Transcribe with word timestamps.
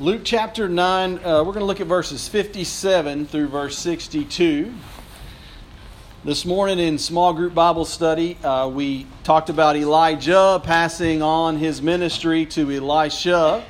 Luke 0.00 0.22
chapter 0.24 0.66
9, 0.66 1.18
uh, 1.18 1.44
we're 1.44 1.52
going 1.52 1.58
to 1.58 1.66
look 1.66 1.82
at 1.82 1.86
verses 1.86 2.26
57 2.26 3.26
through 3.26 3.48
verse 3.48 3.76
62. 3.76 4.72
This 6.24 6.46
morning 6.46 6.78
in 6.78 6.96
small 6.96 7.34
group 7.34 7.52
Bible 7.52 7.84
study, 7.84 8.38
uh, 8.42 8.66
we 8.68 9.06
talked 9.24 9.50
about 9.50 9.76
Elijah 9.76 10.58
passing 10.64 11.20
on 11.20 11.58
his 11.58 11.82
ministry 11.82 12.46
to 12.46 12.70
Elisha. 12.70 13.62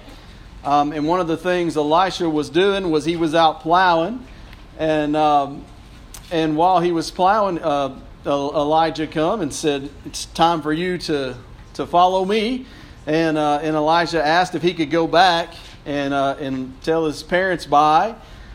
Um, 0.63 0.93
and 0.93 1.04
one 1.08 1.19
of 1.19 1.27
the 1.27 1.37
things 1.37 1.77
Elisha 1.77 2.31
was 2.31 2.49
doing 2.49 2.92
was 2.92 3.04
he 3.04 3.17
was 3.17 3.35
out 3.35 3.62
plowing. 3.62 4.24
And, 4.78 5.17
um, 5.17 5.65
and 6.31 6.56
while 6.56 6.78
he 6.78 6.92
was 6.92 7.10
plowing, 7.10 7.60
uh, 7.60 7.99
Elijah 8.24 9.08
come 9.08 9.40
and 9.40 9.53
said, 9.53 9.90
It's 10.04 10.26
time 10.26 10.62
for 10.62 10.72
you 10.72 10.97
to, 10.97 11.37
to 11.74 11.87
follow 11.88 12.24
me. 12.24 12.67
And, 13.08 13.37
uh, 13.37 13.58
and 13.65 13.74
Elijah 13.74 14.24
asked 14.24 14.54
if 14.54 14.62
he 14.62 14.74
could 14.74 14.92
go 14.92 15.08
back 15.08 15.54
and, 15.87 16.15
uh, 16.15 16.37
and 16.38 16.80
tell 16.82 17.06
his 17.06 17.23
parents 17.23 17.66
bye. 17.66 18.14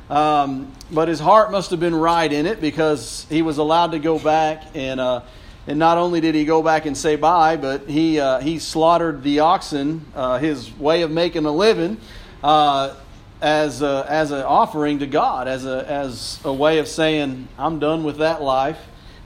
Um, 0.09 0.71
but 0.91 1.07
his 1.07 1.19
heart 1.19 1.51
must 1.51 1.71
have 1.71 1.79
been 1.79 1.95
right 1.95 2.31
in 2.31 2.45
it 2.45 2.61
because 2.61 3.25
he 3.29 3.41
was 3.41 3.57
allowed 3.57 3.91
to 3.91 3.99
go 3.99 4.19
back 4.19 4.63
and 4.75 4.99
uh, 4.99 5.21
and 5.67 5.79
not 5.79 5.97
only 5.97 6.21
did 6.21 6.35
he 6.35 6.45
go 6.45 6.61
back 6.61 6.85
and 6.85 6.95
say 6.95 7.15
bye, 7.15 7.57
but 7.57 7.89
he 7.89 8.19
uh, 8.19 8.39
he 8.39 8.59
slaughtered 8.59 9.23
the 9.23 9.39
oxen, 9.39 10.05
uh, 10.13 10.37
his 10.37 10.71
way 10.77 11.01
of 11.01 11.09
making 11.09 11.45
a 11.45 11.51
living, 11.51 11.97
uh, 12.43 12.93
as 13.41 13.81
a, 13.81 14.05
as 14.07 14.29
an 14.29 14.43
offering 14.43 14.99
to 14.99 15.07
God, 15.07 15.47
as 15.47 15.65
a 15.65 15.89
as 15.89 16.39
a 16.45 16.53
way 16.53 16.77
of 16.77 16.87
saying 16.87 17.47
I'm 17.57 17.79
done 17.79 18.03
with 18.03 18.17
that 18.17 18.43
life 18.43 18.79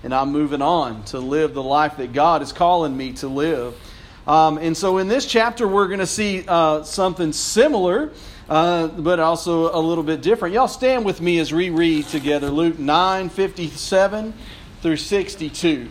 and 0.04 0.14
I'm 0.14 0.32
moving 0.32 0.62
on 0.62 1.04
to 1.06 1.20
live 1.20 1.54
the 1.54 1.64
life 1.64 1.98
that 1.98 2.14
God 2.14 2.42
is 2.42 2.52
calling 2.52 2.96
me 2.96 3.14
to 3.14 3.28
live. 3.28 3.76
Um, 4.28 4.58
and 4.58 4.76
so 4.76 4.98
in 4.98 5.08
this 5.08 5.26
chapter, 5.26 5.68
we're 5.68 5.88
going 5.88 6.00
to 6.00 6.08
see 6.08 6.44
uh, 6.48 6.84
something 6.84 7.34
similar, 7.34 8.12
uh, 8.48 8.88
but 8.88 9.20
also 9.20 9.76
a 9.76 9.80
little 9.80 10.04
bit 10.04 10.22
different. 10.22 10.54
Y'all 10.54 10.68
stand 10.68 11.06
with 11.06 11.22
me 11.22 11.40
as 11.40 11.54
we 11.54 11.70
read 11.70 12.08
together 12.08 12.50
Luke 12.50 12.78
9 12.78 13.30
57 13.30 14.34
through 14.82 14.98
62. 14.98 15.90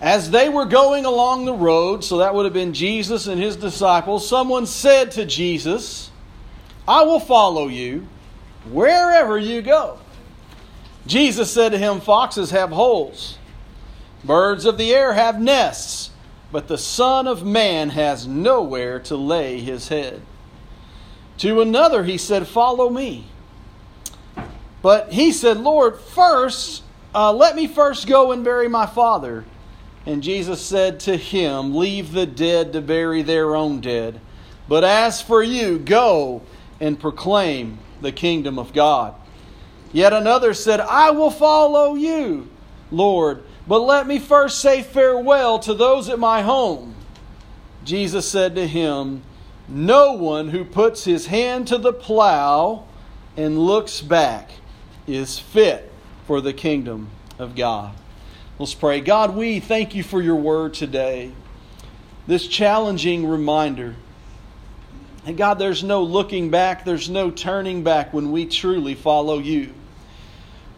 As 0.00 0.30
they 0.30 0.48
were 0.48 0.64
going 0.64 1.04
along 1.04 1.44
the 1.44 1.54
road, 1.54 2.02
so 2.02 2.18
that 2.18 2.34
would 2.34 2.44
have 2.44 2.54
been 2.54 2.74
Jesus 2.74 3.28
and 3.28 3.40
his 3.40 3.54
disciples, 3.54 4.28
someone 4.28 4.66
said 4.66 5.12
to 5.12 5.24
Jesus, 5.24 6.10
I 6.88 7.02
will 7.02 7.20
follow 7.20 7.68
you 7.68 8.08
wherever 8.70 9.38
you 9.38 9.62
go. 9.62 9.98
Jesus 11.06 11.52
said 11.52 11.70
to 11.70 11.78
him, 11.78 12.00
Foxes 12.00 12.50
have 12.50 12.70
holes, 12.70 13.38
birds 14.24 14.64
of 14.64 14.78
the 14.78 14.92
air 14.92 15.12
have 15.12 15.40
nests 15.40 16.11
but 16.52 16.68
the 16.68 16.78
Son 16.78 17.26
of 17.26 17.44
Man 17.44 17.88
has 17.90 18.26
nowhere 18.26 19.00
to 19.00 19.16
lay 19.16 19.58
his 19.58 19.88
head. 19.88 20.20
To 21.38 21.62
another 21.62 22.04
he 22.04 22.18
said, 22.18 22.46
Follow 22.46 22.90
me. 22.90 23.26
But 24.82 25.12
he 25.12 25.32
said, 25.32 25.56
Lord, 25.56 25.98
first, 25.98 26.82
uh, 27.14 27.32
let 27.32 27.56
me 27.56 27.66
first 27.66 28.06
go 28.06 28.32
and 28.32 28.44
bury 28.44 28.68
my 28.68 28.84
father. 28.84 29.44
And 30.04 30.22
Jesus 30.22 30.60
said 30.60 31.00
to 31.00 31.16
him, 31.16 31.74
Leave 31.74 32.12
the 32.12 32.26
dead 32.26 32.74
to 32.74 32.82
bury 32.82 33.22
their 33.22 33.56
own 33.56 33.80
dead. 33.80 34.20
But 34.68 34.84
as 34.84 35.22
for 35.22 35.42
you, 35.42 35.78
go 35.78 36.42
and 36.80 37.00
proclaim 37.00 37.78
the 38.02 38.12
kingdom 38.12 38.58
of 38.58 38.74
God. 38.74 39.14
Yet 39.92 40.12
another 40.12 40.52
said, 40.52 40.80
I 40.80 41.12
will 41.12 41.30
follow 41.30 41.94
you, 41.94 42.50
Lord 42.90 43.42
but 43.66 43.80
let 43.80 44.06
me 44.06 44.18
first 44.18 44.60
say 44.60 44.82
farewell 44.82 45.58
to 45.60 45.74
those 45.74 46.08
at 46.08 46.18
my 46.18 46.42
home. 46.42 46.94
Jesus 47.84 48.28
said 48.28 48.54
to 48.56 48.66
him, 48.66 49.22
No 49.68 50.12
one 50.12 50.48
who 50.48 50.64
puts 50.64 51.04
his 51.04 51.26
hand 51.26 51.68
to 51.68 51.78
the 51.78 51.92
plow 51.92 52.84
and 53.36 53.58
looks 53.58 54.00
back 54.00 54.50
is 55.06 55.38
fit 55.38 55.90
for 56.26 56.40
the 56.40 56.52
kingdom 56.52 57.08
of 57.38 57.54
God. 57.54 57.94
Let's 58.58 58.74
pray. 58.74 59.00
God, 59.00 59.34
we 59.34 59.60
thank 59.60 59.94
you 59.94 60.02
for 60.02 60.20
your 60.20 60.36
word 60.36 60.74
today. 60.74 61.32
This 62.26 62.46
challenging 62.46 63.26
reminder. 63.26 63.96
And 65.24 65.36
God, 65.36 65.58
there's 65.58 65.82
no 65.82 66.02
looking 66.02 66.50
back, 66.50 66.84
there's 66.84 67.08
no 67.08 67.30
turning 67.30 67.82
back 67.82 68.12
when 68.12 68.32
we 68.32 68.46
truly 68.46 68.94
follow 68.94 69.38
you. 69.38 69.72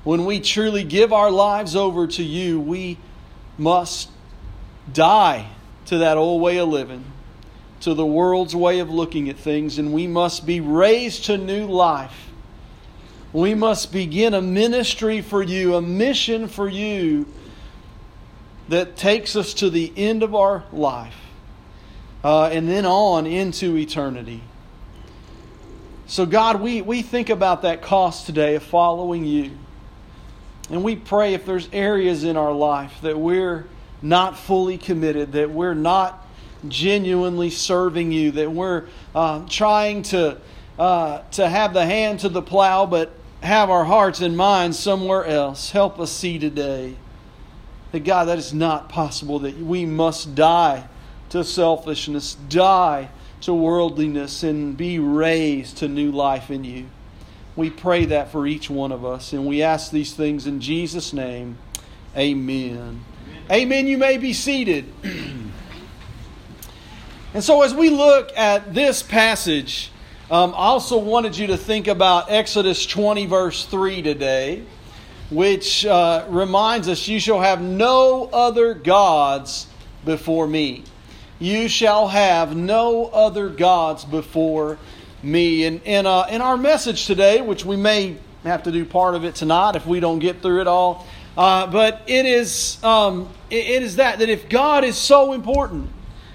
When 0.05 0.27
we 0.27 0.41
truly 0.41 0.85
give 0.85 1.13
our 1.13 1.31
lives 1.31 1.75
over 1.75 2.07
to 2.07 2.23
you, 2.23 2.61
we 2.61 2.99
must 3.57 4.11
die 4.93 5.49
to 5.87 5.99
that 5.99 6.17
old 6.17 6.43
way 6.43 6.59
of 6.59 6.69
living, 6.69 7.05
to 7.81 7.95
the 7.95 8.05
world's 8.05 8.55
way 8.55 8.81
of 8.81 8.91
looking 8.91 9.29
at 9.31 9.37
things, 9.37 9.79
and 9.79 9.93
we 9.93 10.07
must 10.07 10.47
be 10.47 10.61
raised 10.61 11.25
to 11.25 11.39
new 11.39 11.67
life. 11.67 12.31
We 13.33 13.55
must 13.55 13.93
begin 13.93 14.35
a 14.35 14.43
ministry 14.43 15.23
for 15.23 15.43
you, 15.43 15.75
a 15.75 15.83
mission 15.83 16.49
for 16.49 16.69
you 16.69 17.27
that 18.69 18.97
takes 18.97 19.37
us 19.37 19.55
to 19.55 19.71
the 19.71 19.93
end 19.97 20.23
of 20.23 20.35
our 20.35 20.65
life 20.73 21.17
uh, 22.23 22.47
and 22.47 22.69
then 22.69 22.87
on 22.87 23.27
into 23.27 23.77
eternity. 23.77 24.43
So, 26.07 26.27
God, 26.27 26.61
we, 26.61 26.83
we 26.83 27.03
think 27.03 27.31
about 27.31 27.63
that 27.63 27.83
cost 27.83 28.27
today 28.27 28.55
of 28.55 28.63
following 28.63 29.25
you. 29.25 29.53
And 30.71 30.83
we 30.83 30.97
pray 30.97 31.35
if 31.35 31.45
there's 31.45 31.69
areas 31.73 32.25
in 32.25 32.37
our 32.37 32.53
life 32.53 33.01
that 33.03 33.19
we're 33.19 33.67
not 34.01 34.39
fully 34.39 34.79
committed, 34.79 35.33
that 35.33 35.51
we're 35.51 35.75
not 35.75 36.27
genuinely 36.69 37.51
serving 37.51 38.13
you, 38.13 38.31
that 38.33 38.51
we're 38.51 38.85
uh, 39.15 39.45
trying 39.49 40.03
to, 40.03 40.39
uh, 40.79 41.23
to 41.33 41.49
have 41.49 41.75
the 41.75 41.85
hand 41.85 42.21
to 42.21 42.29
the 42.29 42.43
plow, 42.43 42.87
but 42.87 43.13
have 43.43 43.69
our 43.69 43.85
hearts 43.85 44.21
and 44.21 44.37
minds 44.37 44.79
somewhere 44.79 45.25
else. 45.25 45.71
Help 45.71 46.01
us 46.01 46.11
see 46.11 46.39
today 46.39 46.97
that, 47.93 48.01
God, 48.05 48.25
that 48.25 48.39
is 48.39 48.55
not 48.55 48.89
possible, 48.89 49.39
that 49.41 49.59
we 49.59 49.85
must 49.85 50.35
die 50.35 50.89
to 51.29 51.45
selfishness, 51.45 52.35
die 52.49 53.11
to 53.43 53.53
worldliness, 53.53 54.43
and 54.43 54.77
be 54.77 54.99
raised 54.99 55.77
to 55.79 55.89
new 55.89 56.11
life 56.11 56.51
in 56.51 56.65
you. 56.65 56.87
We 57.57 57.71
pray 57.71 58.07
that 58.07 58.33
for 58.33 58.47
each 58.49 58.69
one 58.69 58.91
of 58.91 59.05
us, 59.05 59.33
and 59.33 59.47
we 59.47 59.63
ask 59.63 59.93
these 59.93 60.13
things 60.13 60.49
in 60.49 60.61
Jesus' 60.61 61.13
name. 61.13 61.57
Amen. 62.17 62.77
Amen. 62.77 63.05
Amen. 63.51 63.87
You 63.87 63.97
may 63.97 64.19
be 64.19 64.33
seated. 64.33 64.93
and 67.33 67.45
so, 67.45 67.63
as 67.63 67.73
we 67.73 67.91
look 67.91 68.37
at 68.37 68.75
this 68.75 69.05
passage, 69.05 69.93
um, 70.33 70.53
I 70.55 70.67
also 70.67 70.99
wanted 70.99 71.39
you 71.39 71.47
to 71.49 71.57
think 71.57 71.87
about 71.87 72.29
Exodus 72.29 72.87
20, 72.87 73.27
verse 73.27 73.65
3 73.67 74.03
today, 74.03 74.65
which 75.31 75.87
uh, 75.87 76.25
reminds 76.29 76.89
us, 76.89 77.07
You 77.07 77.21
shall 77.21 77.41
have 77.41 77.61
no 77.61 78.31
other 78.33 78.75
gods 78.75 79.69
before 80.05 80.49
me. 80.49 80.83
You 81.39 81.69
shall 81.69 82.09
have 82.09 82.57
no 82.57 83.07
other 83.07 83.49
gods 83.49 84.05
before 84.05 84.79
me. 85.25 85.65
And 85.65 85.81
in, 85.85 86.07
uh, 86.07 86.27
in 86.31 86.41
our 86.41 86.57
message 86.57 87.07
today, 87.07 87.41
which 87.41 87.65
we 87.65 87.77
may 87.77 88.17
have 88.45 88.63
to 88.65 88.73
do 88.73 88.85
part 88.85 89.15
of 89.15 89.25
it 89.25 89.35
tonight 89.35 89.77
if 89.77 89.87
we 89.87 90.01
don't 90.01 90.19
get 90.19 90.43
through 90.43 90.61
it 90.61 90.67
all, 90.67 91.07
uh, 91.37 91.67
but 91.67 92.03
it 92.07 92.27
is, 92.27 92.83
um, 92.85 93.29
it, 93.51 93.67
it 93.67 93.83
is 93.83 93.97
that, 93.97 94.19
that 94.21 94.29
if 94.29 94.49
God 94.49 94.85
is 94.85 94.97
so 94.97 95.33
important, 95.33 95.91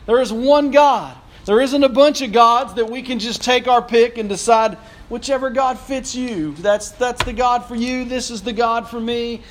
there 0.05 0.19
is 0.19 0.33
one 0.33 0.71
God. 0.71 1.15
There 1.45 1.61
isn't 1.61 1.83
a 1.83 1.89
bunch 1.89 2.21
of 2.21 2.31
gods 2.31 2.73
that 2.75 2.89
we 2.89 3.01
can 3.01 3.19
just 3.19 3.43
take 3.43 3.67
our 3.67 3.81
pick 3.81 4.17
and 4.17 4.27
decide 4.27 4.77
whichever 5.07 5.49
God 5.49 5.79
fits 5.79 6.13
you. 6.13 6.53
That's, 6.55 6.91
that's 6.91 7.23
the 7.23 7.33
God 7.33 7.65
for 7.65 7.75
you. 7.75 8.05
This 8.05 8.29
is 8.29 8.41
the 8.41 8.53
God 8.53 8.89
for 8.89 8.99
me. 8.99 9.41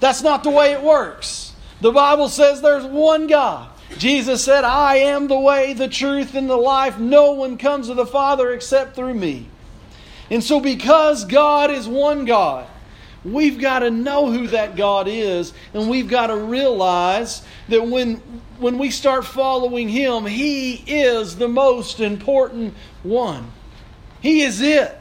That's 0.00 0.22
not 0.22 0.44
the 0.44 0.50
way 0.50 0.72
it 0.72 0.82
works. 0.82 1.52
The 1.80 1.92
Bible 1.92 2.28
says 2.28 2.62
there's 2.62 2.84
one 2.84 3.26
God. 3.26 3.68
Jesus 3.98 4.44
said, 4.44 4.64
I 4.64 4.96
am 4.96 5.28
the 5.28 5.38
way, 5.38 5.72
the 5.72 5.88
truth, 5.88 6.34
and 6.34 6.50
the 6.50 6.56
life. 6.56 6.98
No 6.98 7.32
one 7.32 7.56
comes 7.56 7.86
to 7.88 7.94
the 7.94 8.06
Father 8.06 8.52
except 8.52 8.94
through 8.94 9.14
me. 9.14 9.48
And 10.30 10.42
so, 10.42 10.60
because 10.60 11.24
God 11.24 11.70
is 11.70 11.86
one 11.86 12.24
God, 12.24 12.66
we've 13.24 13.58
got 13.58 13.80
to 13.80 13.90
know 13.90 14.30
who 14.30 14.48
that 14.48 14.76
God 14.76 15.06
is, 15.08 15.52
and 15.72 15.88
we've 15.88 16.08
got 16.08 16.26
to 16.28 16.36
realize 16.36 17.42
that 17.68 17.86
when, 17.86 18.16
when 18.58 18.76
we 18.78 18.90
start 18.90 19.24
following 19.24 19.88
Him, 19.88 20.26
He 20.26 20.74
is 20.86 21.36
the 21.36 21.48
most 21.48 22.00
important 22.00 22.74
one. 23.02 23.52
He 24.20 24.42
is 24.42 24.60
it. 24.60 24.98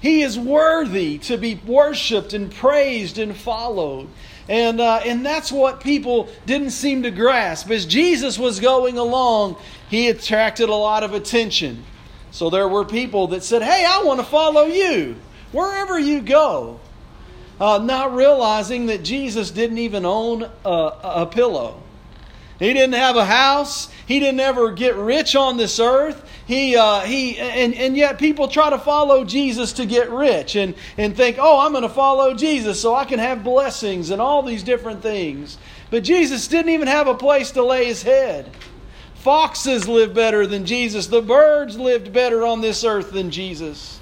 He 0.00 0.22
is 0.22 0.38
worthy 0.38 1.18
to 1.18 1.36
be 1.36 1.56
worshiped 1.66 2.32
and 2.32 2.50
praised 2.52 3.18
and 3.18 3.36
followed. 3.36 4.08
And, 4.50 4.80
uh, 4.80 5.00
and 5.04 5.24
that's 5.24 5.52
what 5.52 5.80
people 5.80 6.28
didn't 6.44 6.70
seem 6.70 7.04
to 7.04 7.12
grasp. 7.12 7.70
As 7.70 7.86
Jesus 7.86 8.36
was 8.36 8.58
going 8.58 8.98
along, 8.98 9.56
he 9.88 10.08
attracted 10.08 10.68
a 10.68 10.74
lot 10.74 11.04
of 11.04 11.14
attention. 11.14 11.84
So 12.32 12.50
there 12.50 12.66
were 12.66 12.84
people 12.84 13.28
that 13.28 13.44
said, 13.44 13.62
Hey, 13.62 13.86
I 13.88 14.02
want 14.02 14.18
to 14.18 14.26
follow 14.26 14.64
you 14.64 15.14
wherever 15.52 16.00
you 16.00 16.20
go. 16.20 16.80
Uh, 17.60 17.78
not 17.78 18.12
realizing 18.12 18.86
that 18.86 19.04
Jesus 19.04 19.52
didn't 19.52 19.78
even 19.78 20.04
own 20.04 20.50
a, 20.64 20.92
a 21.04 21.28
pillow. 21.30 21.80
He 22.58 22.72
didn't 22.72 22.94
have 22.94 23.14
a 23.14 23.24
house. 23.24 23.88
He 24.04 24.18
didn't 24.18 24.40
ever 24.40 24.72
get 24.72 24.96
rich 24.96 25.36
on 25.36 25.58
this 25.58 25.78
earth. 25.78 26.28
He, 26.50 26.74
uh, 26.74 27.02
he, 27.02 27.38
and, 27.38 27.76
and 27.76 27.96
yet 27.96 28.18
people 28.18 28.48
try 28.48 28.70
to 28.70 28.78
follow 28.78 29.24
Jesus 29.24 29.74
to 29.74 29.86
get 29.86 30.10
rich 30.10 30.56
and, 30.56 30.74
and 30.98 31.16
think, 31.16 31.36
oh, 31.38 31.60
I'm 31.60 31.70
going 31.70 31.84
to 31.84 31.88
follow 31.88 32.34
Jesus 32.34 32.80
so 32.80 32.92
I 32.92 33.04
can 33.04 33.20
have 33.20 33.44
blessings 33.44 34.10
and 34.10 34.20
all 34.20 34.42
these 34.42 34.64
different 34.64 35.00
things. 35.00 35.58
But 35.90 36.02
Jesus 36.02 36.48
didn't 36.48 36.72
even 36.72 36.88
have 36.88 37.06
a 37.06 37.14
place 37.14 37.52
to 37.52 37.62
lay 37.62 37.84
his 37.84 38.02
head. 38.02 38.50
Foxes 39.14 39.86
live 39.86 40.12
better 40.12 40.44
than 40.44 40.66
Jesus. 40.66 41.06
The 41.06 41.22
birds 41.22 41.78
lived 41.78 42.12
better 42.12 42.44
on 42.44 42.62
this 42.62 42.82
earth 42.82 43.12
than 43.12 43.30
Jesus 43.30 44.00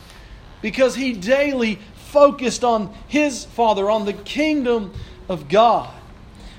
because 0.63 0.95
he 0.95 1.13
daily 1.13 1.79
focused 1.97 2.65
on 2.65 2.95
his 3.09 3.45
Father, 3.45 3.91
on 3.91 4.07
the 4.07 4.15
kingdom 4.15 4.95
of 5.29 5.51
God. 5.51 5.93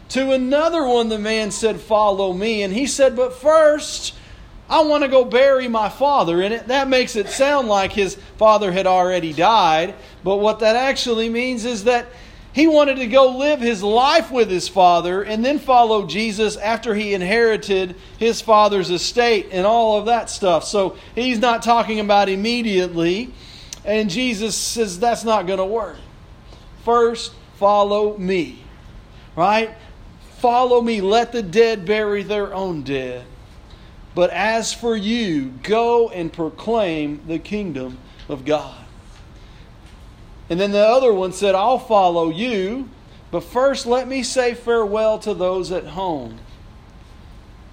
To 0.10 0.34
another 0.34 0.86
one, 0.86 1.10
the 1.10 1.18
man 1.18 1.50
said, 1.50 1.80
Follow 1.80 2.32
me. 2.32 2.62
And 2.62 2.72
he 2.72 2.86
said, 2.86 3.16
But 3.16 3.34
first, 3.34 4.14
I 4.70 4.84
want 4.84 5.04
to 5.04 5.10
go 5.10 5.26
bury 5.26 5.68
my 5.68 5.90
father. 5.90 6.42
in 6.42 6.52
it, 6.52 6.68
that 6.68 6.88
makes 6.88 7.16
it 7.16 7.30
sound 7.30 7.68
like 7.68 7.92
his 7.92 8.16
father 8.38 8.72
had 8.72 8.86
already 8.86 9.34
died. 9.34 9.96
But 10.24 10.38
what 10.38 10.60
that 10.60 10.76
actually 10.76 11.28
means 11.28 11.66
is 11.66 11.86
that 11.86 12.06
he 12.54 12.68
wanted 12.68 12.96
to 12.96 13.08
go 13.08 13.38
live 13.38 13.62
his 13.62 13.82
life 13.82 14.32
with 14.32 14.50
his 14.50 14.68
father 14.68 15.24
and 15.24 15.44
then 15.44 15.60
follow 15.60 16.06
Jesus 16.06 16.56
after 16.58 16.94
he 16.94 17.14
inherited 17.14 17.96
his 18.18 18.42
father's 18.42 18.90
estate 18.90 19.48
and 19.52 19.66
all 19.66 19.98
of 19.98 20.06
that 20.06 20.30
stuff. 20.30 20.66
So 20.66 20.98
he's 21.16 21.40
not 21.40 21.64
talking 21.64 22.00
about 22.00 22.30
immediately. 22.30 23.34
And 23.86 24.10
Jesus 24.10 24.56
says 24.56 25.00
that's 25.00 25.24
not 25.24 25.48
going 25.48 25.60
to 25.60 25.66
work. 25.66 25.98
First, 26.86 27.34
follow 27.56 28.18
me. 28.18 28.64
Right? 29.36 29.76
Follow 30.38 30.82
me. 30.82 31.02
Let 31.02 31.32
the 31.32 31.42
dead 31.44 31.86
bury 31.86 32.24
their 32.24 32.54
own 32.54 32.84
dead. 32.84 33.26
But 34.16 34.32
as 34.32 34.74
for 34.74 34.96
you, 34.96 35.54
go 35.64 36.10
and 36.10 36.32
proclaim 36.34 37.22
the 37.28 37.40
kingdom 37.40 37.98
of 38.28 38.46
God. 38.46 38.76
And 40.50 40.60
then 40.60 40.72
the 40.72 40.80
other 40.86 41.14
one 41.14 41.32
said, 41.32 41.54
I'll 41.54 41.80
follow 41.80 42.30
you, 42.30 42.90
but 43.32 43.44
first 43.44 43.86
let 43.86 44.08
me 44.08 44.24
say 44.24 44.56
farewell 44.56 45.20
to 45.20 45.34
those 45.34 45.72
at 45.72 45.86
home. 45.86 46.40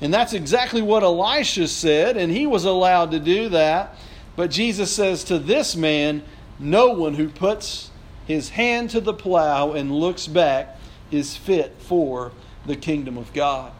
And 0.00 0.12
that's 0.12 0.35
exactly 0.35 0.83
what 0.83 1.03
Elisha 1.03 1.69
said, 1.69 2.19
and 2.19 2.31
he 2.31 2.47
was 2.47 2.65
allowed 2.65 3.12
to 3.12 3.19
do 3.19 3.49
that. 3.49 3.97
But 4.37 4.50
Jesus 4.50 4.94
says 4.94 5.25
to 5.25 5.39
this 5.39 5.75
man, 5.75 6.23
No 6.59 6.89
one 6.89 7.15
who 7.15 7.31
puts 7.31 7.91
his 8.27 8.50
hand 8.50 8.91
to 8.91 9.00
the 9.00 9.15
plow 9.15 9.73
and 9.73 9.91
looks 9.91 10.27
back 10.27 10.79
is 11.11 11.37
fit 11.37 11.75
for 11.79 12.32
the 12.67 12.77
kingdom 12.77 13.17
of 13.17 13.32
God. 13.32 13.73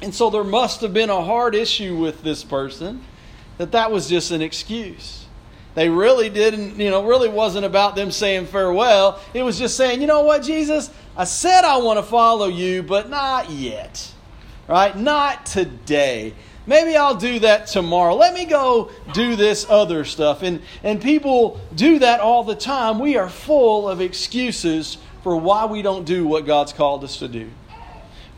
And 0.00 0.14
so 0.14 0.30
there 0.30 0.44
must 0.44 0.80
have 0.82 0.94
been 0.94 1.10
a 1.10 1.24
hard 1.24 1.54
issue 1.54 1.96
with 1.96 2.22
this 2.22 2.44
person 2.44 3.02
that 3.58 3.72
that 3.72 3.90
was 3.90 4.08
just 4.08 4.30
an 4.30 4.42
excuse. 4.42 5.26
They 5.74 5.88
really 5.88 6.28
didn't, 6.28 6.78
you 6.78 6.90
know, 6.90 7.04
really 7.04 7.28
wasn't 7.28 7.64
about 7.64 7.96
them 7.96 8.10
saying 8.10 8.46
farewell. 8.46 9.20
It 9.34 9.42
was 9.42 9.58
just 9.58 9.76
saying, 9.76 10.00
you 10.00 10.06
know 10.06 10.22
what, 10.22 10.42
Jesus, 10.42 10.90
I 11.16 11.24
said 11.24 11.64
I 11.64 11.78
want 11.78 11.98
to 11.98 12.02
follow 12.02 12.46
you, 12.46 12.82
but 12.82 13.10
not 13.10 13.50
yet. 13.50 14.12
Right? 14.68 14.96
Not 14.96 15.46
today. 15.46 16.34
Maybe 16.66 16.96
I'll 16.96 17.14
do 17.14 17.38
that 17.40 17.66
tomorrow. 17.66 18.14
Let 18.14 18.34
me 18.34 18.44
go 18.44 18.90
do 19.14 19.34
this 19.34 19.66
other 19.68 20.04
stuff. 20.04 20.42
And, 20.42 20.60
and 20.82 21.00
people 21.00 21.60
do 21.74 21.98
that 22.00 22.20
all 22.20 22.44
the 22.44 22.54
time. 22.54 22.98
We 22.98 23.16
are 23.16 23.28
full 23.28 23.88
of 23.88 24.00
excuses 24.00 24.98
for 25.22 25.36
why 25.36 25.64
we 25.64 25.80
don't 25.82 26.04
do 26.04 26.26
what 26.26 26.44
God's 26.44 26.72
called 26.72 27.04
us 27.04 27.18
to 27.18 27.28
do 27.28 27.48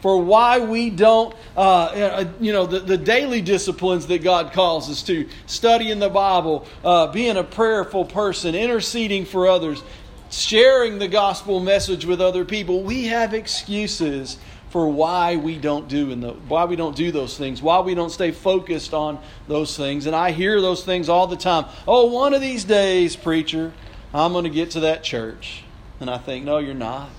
for 0.00 0.22
why 0.22 0.60
we 0.60 0.90
don't, 0.90 1.34
uh, 1.56 1.60
uh, 1.60 2.24
you 2.40 2.52
know, 2.52 2.66
the, 2.66 2.80
the 2.80 2.96
daily 2.96 3.40
disciplines 3.40 4.06
that 4.06 4.22
God 4.22 4.52
calls 4.52 4.90
us 4.90 5.02
to 5.04 5.28
studying 5.46 5.98
the 5.98 6.08
Bible, 6.08 6.66
uh, 6.84 7.08
being 7.08 7.36
a 7.36 7.44
prayerful 7.44 8.06
person, 8.06 8.54
interceding 8.54 9.24
for 9.24 9.46
others, 9.46 9.82
sharing 10.30 10.98
the 10.98 11.08
gospel 11.08 11.60
message 11.60 12.06
with 12.06 12.20
other 12.20 12.44
people. 12.44 12.82
We 12.82 13.06
have 13.06 13.34
excuses 13.34 14.38
for 14.70 14.88
why 14.88 15.36
we 15.36 15.58
don't 15.58 15.88
do 15.88 16.12
and 16.12 16.22
why 16.48 16.64
we 16.64 16.76
don't 16.76 16.96
do 16.96 17.10
those 17.10 17.36
things, 17.36 17.60
why 17.60 17.80
we 17.80 17.94
don't 17.94 18.10
stay 18.10 18.30
focused 18.30 18.94
on 18.94 19.18
those 19.48 19.76
things. 19.76 20.06
And 20.06 20.14
I 20.14 20.30
hear 20.30 20.60
those 20.60 20.84
things 20.84 21.08
all 21.08 21.26
the 21.26 21.36
time. 21.36 21.66
Oh, 21.88 22.06
one 22.06 22.34
of 22.34 22.40
these 22.40 22.64
days, 22.64 23.16
preacher, 23.16 23.72
I'm 24.14 24.32
going 24.32 24.44
to 24.44 24.50
get 24.50 24.70
to 24.72 24.80
that 24.80 25.02
church. 25.02 25.64
And 25.98 26.08
I 26.08 26.18
think, 26.18 26.44
no, 26.44 26.58
you're 26.58 26.72
not. 26.72 27.10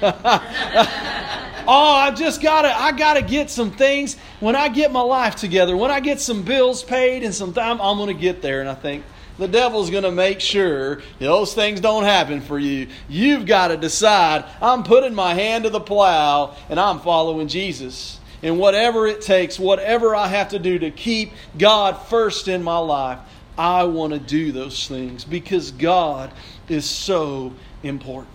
oh, 0.02 1.94
I've 1.96 2.16
just 2.16 2.40
got 2.40 2.62
to, 2.62 2.68
I 2.68 2.92
got 2.92 3.14
to 3.14 3.22
get 3.22 3.50
some 3.50 3.70
things. 3.70 4.16
When 4.40 4.56
I 4.56 4.68
get 4.68 4.92
my 4.92 5.00
life 5.00 5.36
together, 5.36 5.76
when 5.76 5.90
I 5.90 6.00
get 6.00 6.20
some 6.20 6.42
bills 6.42 6.82
paid 6.82 7.22
and 7.24 7.34
some 7.34 7.52
time, 7.52 7.80
I'm 7.80 7.98
to 8.08 8.14
get 8.14 8.42
there. 8.42 8.60
And 8.60 8.68
I 8.68 8.74
think, 8.74 9.04
the 9.38 9.48
devil's 9.48 9.90
to 10.02 10.10
make 10.10 10.40
sure 10.40 11.00
those 11.20 11.54
things 11.54 11.80
don't 11.80 12.04
happen 12.04 12.40
for 12.40 12.58
you. 12.58 12.88
You've 13.08 13.46
got 13.46 13.68
to 13.68 13.76
decide 13.76 14.44
I'm 14.60 14.82
putting 14.82 15.14
my 15.14 15.34
hand 15.34 15.64
to 15.64 15.70
the 15.70 15.80
plow 15.80 16.56
and 16.68 16.78
I'm 16.78 17.00
following 17.00 17.48
Jesus. 17.48 18.18
And 18.42 18.58
whatever 18.58 19.06
it 19.06 19.20
takes, 19.20 19.58
whatever 19.58 20.14
I 20.14 20.28
have 20.28 20.50
to 20.50 20.58
do 20.58 20.78
to 20.80 20.90
keep 20.90 21.32
God 21.56 22.02
first 22.06 22.48
in 22.48 22.62
my 22.62 22.78
life, 22.78 23.18
I 23.56 23.84
want 23.84 24.12
to 24.12 24.18
do 24.18 24.52
those 24.52 24.86
things 24.86 25.24
because 25.24 25.72
God 25.72 26.32
is 26.68 26.84
so 26.84 27.52
important. 27.82 28.34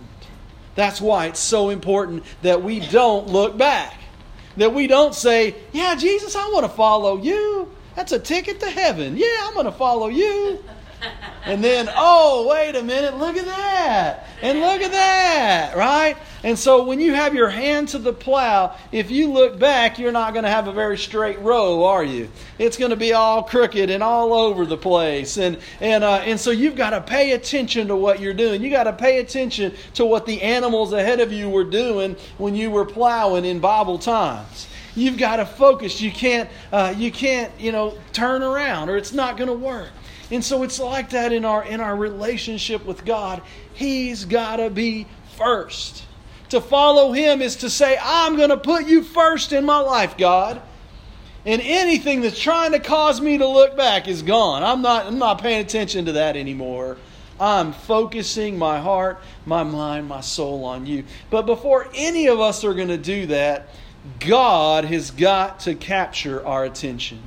That's 0.74 1.00
why 1.00 1.26
it's 1.26 1.40
so 1.40 1.70
important 1.70 2.24
that 2.42 2.62
we 2.62 2.80
don't 2.80 3.28
look 3.28 3.56
back. 3.56 4.00
That 4.56 4.72
we 4.72 4.86
don't 4.86 5.14
say, 5.14 5.54
Yeah, 5.72 5.94
Jesus, 5.94 6.36
I 6.36 6.48
want 6.50 6.64
to 6.64 6.72
follow 6.72 7.20
you. 7.20 7.70
That's 7.96 8.12
a 8.12 8.18
ticket 8.18 8.60
to 8.60 8.70
heaven. 8.70 9.16
Yeah, 9.16 9.26
I'm 9.42 9.54
going 9.54 9.66
to 9.66 9.72
follow 9.72 10.08
you. 10.08 10.62
And 11.46 11.62
then, 11.62 11.90
oh, 11.94 12.48
wait 12.48 12.74
a 12.74 12.82
minute, 12.82 13.18
look 13.18 13.36
at 13.36 13.44
that. 13.44 14.26
And 14.40 14.60
look 14.60 14.80
at 14.80 14.92
that, 14.92 15.76
right? 15.76 16.16
And 16.42 16.58
so 16.58 16.84
when 16.84 17.00
you 17.00 17.14
have 17.14 17.34
your 17.34 17.48
hand 17.48 17.88
to 17.88 17.98
the 17.98 18.12
plow, 18.12 18.76
if 18.92 19.10
you 19.10 19.30
look 19.30 19.58
back, 19.58 19.98
you're 19.98 20.12
not 20.12 20.32
going 20.32 20.44
to 20.44 20.50
have 20.50 20.68
a 20.68 20.72
very 20.72 20.96
straight 20.96 21.38
row, 21.40 21.84
are 21.84 22.04
you? 22.04 22.30
It's 22.58 22.76
going 22.76 22.90
to 22.90 22.96
be 22.96 23.12
all 23.12 23.42
crooked 23.42 23.90
and 23.90 24.02
all 24.02 24.32
over 24.32 24.64
the 24.64 24.76
place. 24.76 25.36
And, 25.36 25.58
and, 25.80 26.02
uh, 26.02 26.22
and 26.24 26.40
so 26.40 26.50
you've 26.50 26.76
got 26.76 26.90
to 26.90 27.00
pay 27.00 27.32
attention 27.32 27.88
to 27.88 27.96
what 27.96 28.20
you're 28.20 28.34
doing. 28.34 28.62
you 28.62 28.70
got 28.70 28.84
to 28.84 28.92
pay 28.92 29.20
attention 29.20 29.74
to 29.94 30.04
what 30.04 30.26
the 30.26 30.40
animals 30.40 30.92
ahead 30.92 31.20
of 31.20 31.30
you 31.30 31.50
were 31.50 31.64
doing 31.64 32.16
when 32.38 32.54
you 32.54 32.70
were 32.70 32.84
plowing 32.86 33.44
in 33.44 33.60
Bible 33.60 33.98
times. 33.98 34.66
You've 34.96 35.18
got 35.18 35.36
to 35.36 35.46
focus. 35.46 36.00
You 36.00 36.10
can't, 36.10 36.48
uh, 36.72 36.94
you 36.96 37.10
can't, 37.10 37.52
you 37.58 37.72
know, 37.72 37.98
turn 38.12 38.42
around 38.42 38.88
or 38.88 38.96
it's 38.96 39.12
not 39.12 39.36
going 39.36 39.48
to 39.48 39.54
work. 39.54 39.90
And 40.30 40.44
so 40.44 40.62
it's 40.62 40.78
like 40.78 41.10
that 41.10 41.32
in 41.32 41.44
our 41.44 41.64
in 41.64 41.80
our 41.80 41.96
relationship 41.96 42.84
with 42.84 43.04
God. 43.04 43.42
He's 43.74 44.24
got 44.24 44.56
to 44.56 44.70
be 44.70 45.06
first. 45.36 46.04
To 46.50 46.60
follow 46.60 47.12
him 47.12 47.42
is 47.42 47.56
to 47.56 47.70
say, 47.70 47.98
I'm 48.00 48.36
going 48.36 48.50
to 48.50 48.56
put 48.56 48.86
you 48.86 49.02
first 49.02 49.52
in 49.52 49.64
my 49.64 49.80
life, 49.80 50.16
God. 50.16 50.62
And 51.46 51.60
anything 51.62 52.20
that's 52.20 52.38
trying 52.38 52.72
to 52.72 52.78
cause 52.78 53.20
me 53.20 53.38
to 53.38 53.46
look 53.46 53.76
back 53.76 54.08
is 54.08 54.22
gone. 54.22 54.62
I'm 54.62 54.82
not 54.82 55.06
I'm 55.06 55.18
not 55.18 55.42
paying 55.42 55.60
attention 55.60 56.06
to 56.06 56.12
that 56.12 56.36
anymore. 56.36 56.96
I'm 57.38 57.72
focusing 57.72 58.56
my 58.56 58.78
heart, 58.78 59.20
my 59.44 59.64
mind, 59.64 60.08
my 60.08 60.20
soul 60.20 60.64
on 60.64 60.86
you. 60.86 61.04
But 61.30 61.46
before 61.46 61.88
any 61.94 62.28
of 62.28 62.40
us 62.40 62.64
are 62.64 62.74
going 62.74 62.88
to 62.88 62.96
do 62.96 63.26
that, 63.26 63.68
God 64.20 64.84
has 64.84 65.10
got 65.10 65.60
to 65.60 65.74
capture 65.74 66.46
our 66.46 66.64
attention. 66.64 67.20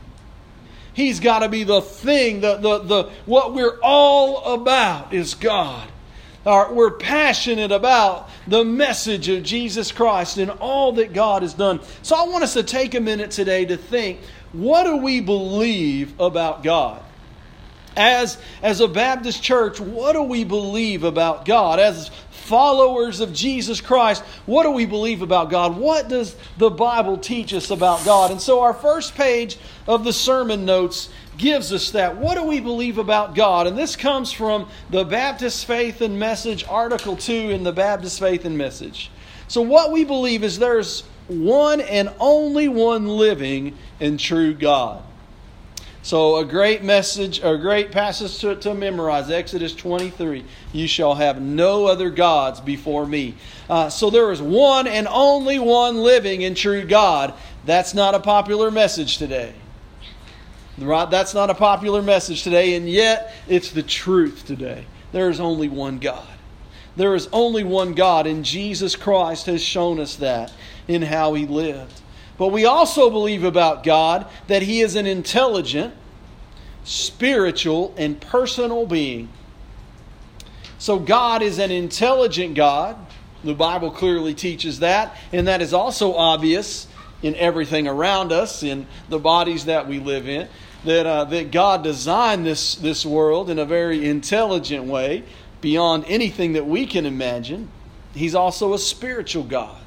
He's 0.97 1.19
got 1.19 1.39
to 1.39 1.47
be 1.47 1.63
the 1.63 1.79
thing, 1.79 2.41
the, 2.41 2.57
the, 2.57 2.79
the, 2.79 3.03
what 3.27 3.53
we're 3.53 3.77
all 3.83 4.55
about 4.55 5.13
is 5.13 5.35
God. 5.35 5.87
Our, 6.43 6.73
we're 6.73 6.97
passionate 6.97 7.71
about 7.71 8.31
the 8.47 8.65
message 8.65 9.29
of 9.29 9.43
Jesus 9.43 9.91
Christ 9.91 10.39
and 10.39 10.49
all 10.49 10.93
that 10.93 11.13
God 11.13 11.43
has 11.43 11.53
done. 11.53 11.81
So 12.01 12.15
I 12.15 12.27
want 12.27 12.43
us 12.43 12.53
to 12.53 12.63
take 12.63 12.95
a 12.95 12.99
minute 12.99 13.29
today 13.29 13.63
to 13.65 13.77
think 13.77 14.21
what 14.53 14.85
do 14.85 14.97
we 14.97 15.21
believe 15.21 16.19
about 16.19 16.63
God? 16.63 17.03
As, 17.95 18.39
as 18.63 18.81
a 18.81 18.87
Baptist 18.87 19.43
church, 19.43 19.79
what 19.79 20.13
do 20.13 20.23
we 20.23 20.45
believe 20.45 21.03
about 21.03 21.45
God? 21.45 21.79
As 21.79 22.09
followers 22.47 23.19
of 23.19 23.33
Jesus 23.33 23.81
Christ, 23.81 24.23
what 24.45 24.63
do 24.63 24.71
we 24.71 24.85
believe 24.85 25.21
about 25.21 25.49
God? 25.49 25.77
What 25.77 26.07
does 26.07 26.35
the 26.57 26.69
Bible 26.69 27.17
teach 27.17 27.53
us 27.53 27.69
about 27.69 28.05
God? 28.05 28.31
And 28.31 28.41
so, 28.41 28.61
our 28.61 28.73
first 28.73 29.15
page 29.15 29.57
of 29.85 30.03
the 30.03 30.13
sermon 30.13 30.65
notes 30.65 31.09
gives 31.37 31.73
us 31.73 31.91
that. 31.91 32.17
What 32.17 32.35
do 32.35 32.43
we 32.43 32.59
believe 32.59 32.97
about 32.97 33.35
God? 33.35 33.67
And 33.67 33.77
this 33.77 33.95
comes 33.95 34.31
from 34.31 34.69
the 34.89 35.03
Baptist 35.03 35.65
Faith 35.65 36.01
and 36.01 36.17
Message, 36.17 36.65
Article 36.67 37.17
2 37.17 37.33
in 37.51 37.63
the 37.63 37.73
Baptist 37.73 38.19
Faith 38.19 38.45
and 38.45 38.57
Message. 38.57 39.11
So, 39.49 39.61
what 39.61 39.91
we 39.91 40.05
believe 40.05 40.43
is 40.43 40.57
there's 40.57 41.03
one 41.27 41.81
and 41.81 42.09
only 42.19 42.69
one 42.69 43.07
living 43.07 43.77
and 43.99 44.19
true 44.19 44.53
God. 44.53 45.03
So, 46.07 46.37
a 46.37 46.45
great 46.45 46.83
message, 46.83 47.41
a 47.43 47.57
great 47.57 47.91
passage 47.91 48.39
to, 48.39 48.55
to 48.55 48.73
memorize 48.73 49.29
Exodus 49.29 49.75
23. 49.75 50.45
You 50.71 50.87
shall 50.87 51.15
have 51.15 51.41
no 51.41 51.85
other 51.85 52.09
gods 52.09 52.61
before 52.61 53.05
me. 53.05 53.35
Uh, 53.69 53.89
so, 53.89 54.09
there 54.09 54.31
is 54.31 54.41
one 54.41 54.87
and 54.87 55.05
only 55.09 55.59
one 55.59 55.97
living 55.97 56.45
and 56.45 56.55
true 56.55 56.85
God. 56.85 57.33
That's 57.65 57.93
not 57.93 58.15
a 58.15 58.21
popular 58.21 58.71
message 58.71 59.17
today. 59.17 59.53
Right? 60.77 61.11
That's 61.11 61.33
not 61.33 61.49
a 61.49 61.53
popular 61.53 62.01
message 62.01 62.41
today, 62.41 62.75
and 62.75 62.89
yet 62.89 63.33
it's 63.49 63.71
the 63.71 63.83
truth 63.83 64.45
today. 64.47 64.85
There 65.11 65.29
is 65.29 65.41
only 65.41 65.67
one 65.67 65.99
God. 65.99 66.25
There 66.95 67.15
is 67.15 67.27
only 67.33 67.65
one 67.65 67.95
God, 67.95 68.27
and 68.27 68.45
Jesus 68.45 68.95
Christ 68.95 69.47
has 69.47 69.61
shown 69.61 69.99
us 69.99 70.15
that 70.15 70.53
in 70.87 71.01
how 71.01 71.33
he 71.33 71.45
lived. 71.45 71.99
But 72.37 72.49
we 72.49 72.65
also 72.65 73.09
believe 73.09 73.43
about 73.43 73.83
God 73.83 74.27
that 74.47 74.61
he 74.61 74.81
is 74.81 74.95
an 74.95 75.05
intelligent, 75.05 75.93
spiritual, 76.83 77.93
and 77.97 78.19
personal 78.21 78.85
being. 78.85 79.29
So 80.77 80.99
God 80.99 81.41
is 81.41 81.57
an 81.57 81.71
intelligent 81.71 82.55
God. 82.55 82.95
The 83.43 83.55
Bible 83.55 83.91
clearly 83.91 84.33
teaches 84.33 84.79
that, 84.79 85.17
and 85.33 85.47
that 85.47 85.61
is 85.61 85.73
also 85.73 86.13
obvious 86.13 86.87
in 87.23 87.35
everything 87.35 87.87
around 87.87 88.31
us, 88.31 88.61
in 88.61 88.85
the 89.09 89.17
bodies 89.17 89.65
that 89.65 89.87
we 89.87 89.99
live 89.99 90.27
in. 90.27 90.47
That, 90.85 91.07
uh, 91.07 91.23
that 91.25 91.51
God 91.51 91.83
designed 91.83 92.45
this, 92.45 92.75
this 92.75 93.03
world 93.03 93.49
in 93.49 93.57
a 93.57 93.65
very 93.65 94.07
intelligent 94.07 94.85
way, 94.85 95.23
beyond 95.59 96.05
anything 96.07 96.53
that 96.53 96.67
we 96.67 96.85
can 96.85 97.05
imagine. 97.05 97.69
He's 98.13 98.35
also 98.35 98.73
a 98.73 98.79
spiritual 98.79 99.43
God. 99.43 99.81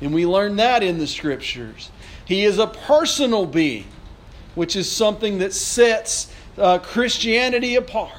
And 0.00 0.12
we 0.12 0.26
learn 0.26 0.56
that 0.56 0.82
in 0.82 0.98
the 0.98 1.06
scriptures. 1.06 1.90
He 2.24 2.44
is 2.44 2.58
a 2.58 2.66
personal 2.66 3.46
being, 3.46 3.86
which 4.54 4.76
is 4.76 4.90
something 4.90 5.38
that 5.38 5.52
sets 5.52 6.32
uh, 6.58 6.78
Christianity 6.78 7.76
apart, 7.76 8.12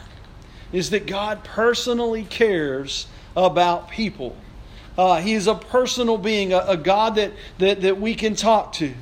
is 0.71 0.89
that 0.91 1.05
God 1.05 1.43
personally 1.43 2.23
cares 2.23 3.07
about 3.35 3.89
people. 3.89 4.35
Uh, 4.97 5.21
he 5.21 5.33
is 5.33 5.45
a 5.45 5.53
personal 5.53 6.17
being, 6.17 6.53
a, 6.53 6.59
a, 6.59 6.77
God 6.77 7.15
that, 7.15 7.31
that, 7.59 7.81
that 7.81 7.99
we 7.99 8.15
can 8.15 8.35
talk 8.35 8.73
to, 8.73 8.93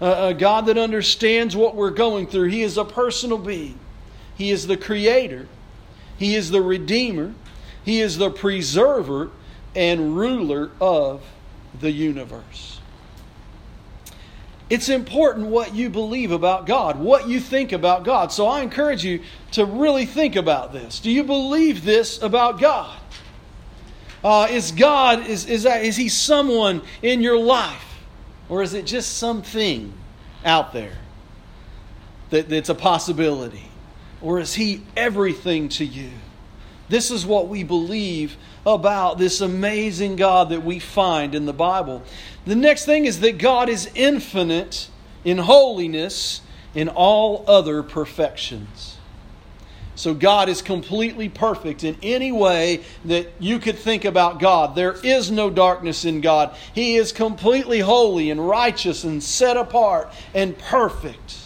a, 0.00 0.28
a 0.28 0.34
God 0.34 0.66
that 0.66 0.76
understands 0.76 1.54
what 1.54 1.76
we're 1.76 1.90
going 1.90 2.26
through. 2.26 2.48
He 2.48 2.62
is 2.62 2.76
a 2.76 2.84
personal 2.84 3.38
being. 3.38 3.78
He 4.36 4.50
is 4.50 4.66
the 4.66 4.76
creator, 4.76 5.46
He 6.16 6.34
is 6.34 6.50
the 6.50 6.62
redeemer, 6.62 7.34
He 7.84 8.00
is 8.00 8.18
the 8.18 8.30
preserver 8.30 9.30
and 9.76 10.16
ruler 10.16 10.70
of 10.80 11.22
the 11.80 11.90
universe. 11.90 12.80
It's 14.70 14.90
important 14.90 15.46
what 15.46 15.74
you 15.74 15.88
believe 15.88 16.30
about 16.30 16.66
God, 16.66 16.98
what 16.98 17.28
you 17.28 17.40
think 17.40 17.72
about 17.72 18.04
God. 18.04 18.32
So 18.32 18.46
I 18.46 18.60
encourage 18.60 19.02
you 19.02 19.22
to 19.52 19.64
really 19.64 20.04
think 20.04 20.36
about 20.36 20.72
this. 20.72 21.00
Do 21.00 21.10
you 21.10 21.24
believe 21.24 21.84
this 21.84 22.20
about 22.20 22.60
God? 22.60 22.94
Uh, 24.22 24.48
is 24.50 24.72
God, 24.72 25.26
is, 25.26 25.46
is, 25.46 25.62
that, 25.62 25.84
is 25.84 25.96
He 25.96 26.08
someone 26.08 26.82
in 27.02 27.22
your 27.22 27.38
life? 27.38 27.84
Or 28.48 28.62
is 28.62 28.74
it 28.74 28.84
just 28.84 29.16
something 29.16 29.92
out 30.44 30.72
there 30.72 30.96
that, 32.30 32.48
that's 32.48 32.68
a 32.68 32.74
possibility? 32.74 33.70
Or 34.20 34.38
is 34.38 34.54
He 34.54 34.82
everything 34.96 35.68
to 35.70 35.84
you? 35.84 36.10
This 36.88 37.10
is 37.10 37.26
what 37.26 37.48
we 37.48 37.62
believe 37.64 38.36
about 38.64 39.18
this 39.18 39.40
amazing 39.40 40.16
God 40.16 40.50
that 40.50 40.64
we 40.64 40.78
find 40.78 41.34
in 41.34 41.46
the 41.46 41.52
Bible. 41.52 42.02
The 42.46 42.56
next 42.56 42.84
thing 42.84 43.04
is 43.04 43.20
that 43.20 43.38
God 43.38 43.68
is 43.68 43.90
infinite 43.94 44.88
in 45.24 45.38
holiness 45.38 46.40
in 46.74 46.88
all 46.88 47.44
other 47.46 47.82
perfections. 47.82 48.96
So 49.98 50.14
God 50.14 50.48
is 50.48 50.62
completely 50.62 51.28
perfect 51.28 51.82
in 51.82 51.96
any 52.04 52.30
way 52.30 52.84
that 53.04 53.32
you 53.40 53.58
could 53.58 53.76
think 53.76 54.04
about 54.04 54.38
God. 54.38 54.76
There 54.76 54.94
is 55.02 55.28
no 55.28 55.50
darkness 55.50 56.04
in 56.04 56.20
God. 56.20 56.56
He 56.72 56.94
is 56.94 57.10
completely 57.10 57.80
holy 57.80 58.30
and 58.30 58.48
righteous 58.48 59.02
and 59.02 59.20
set 59.20 59.56
apart 59.56 60.12
and 60.34 60.56
perfect. 60.56 61.38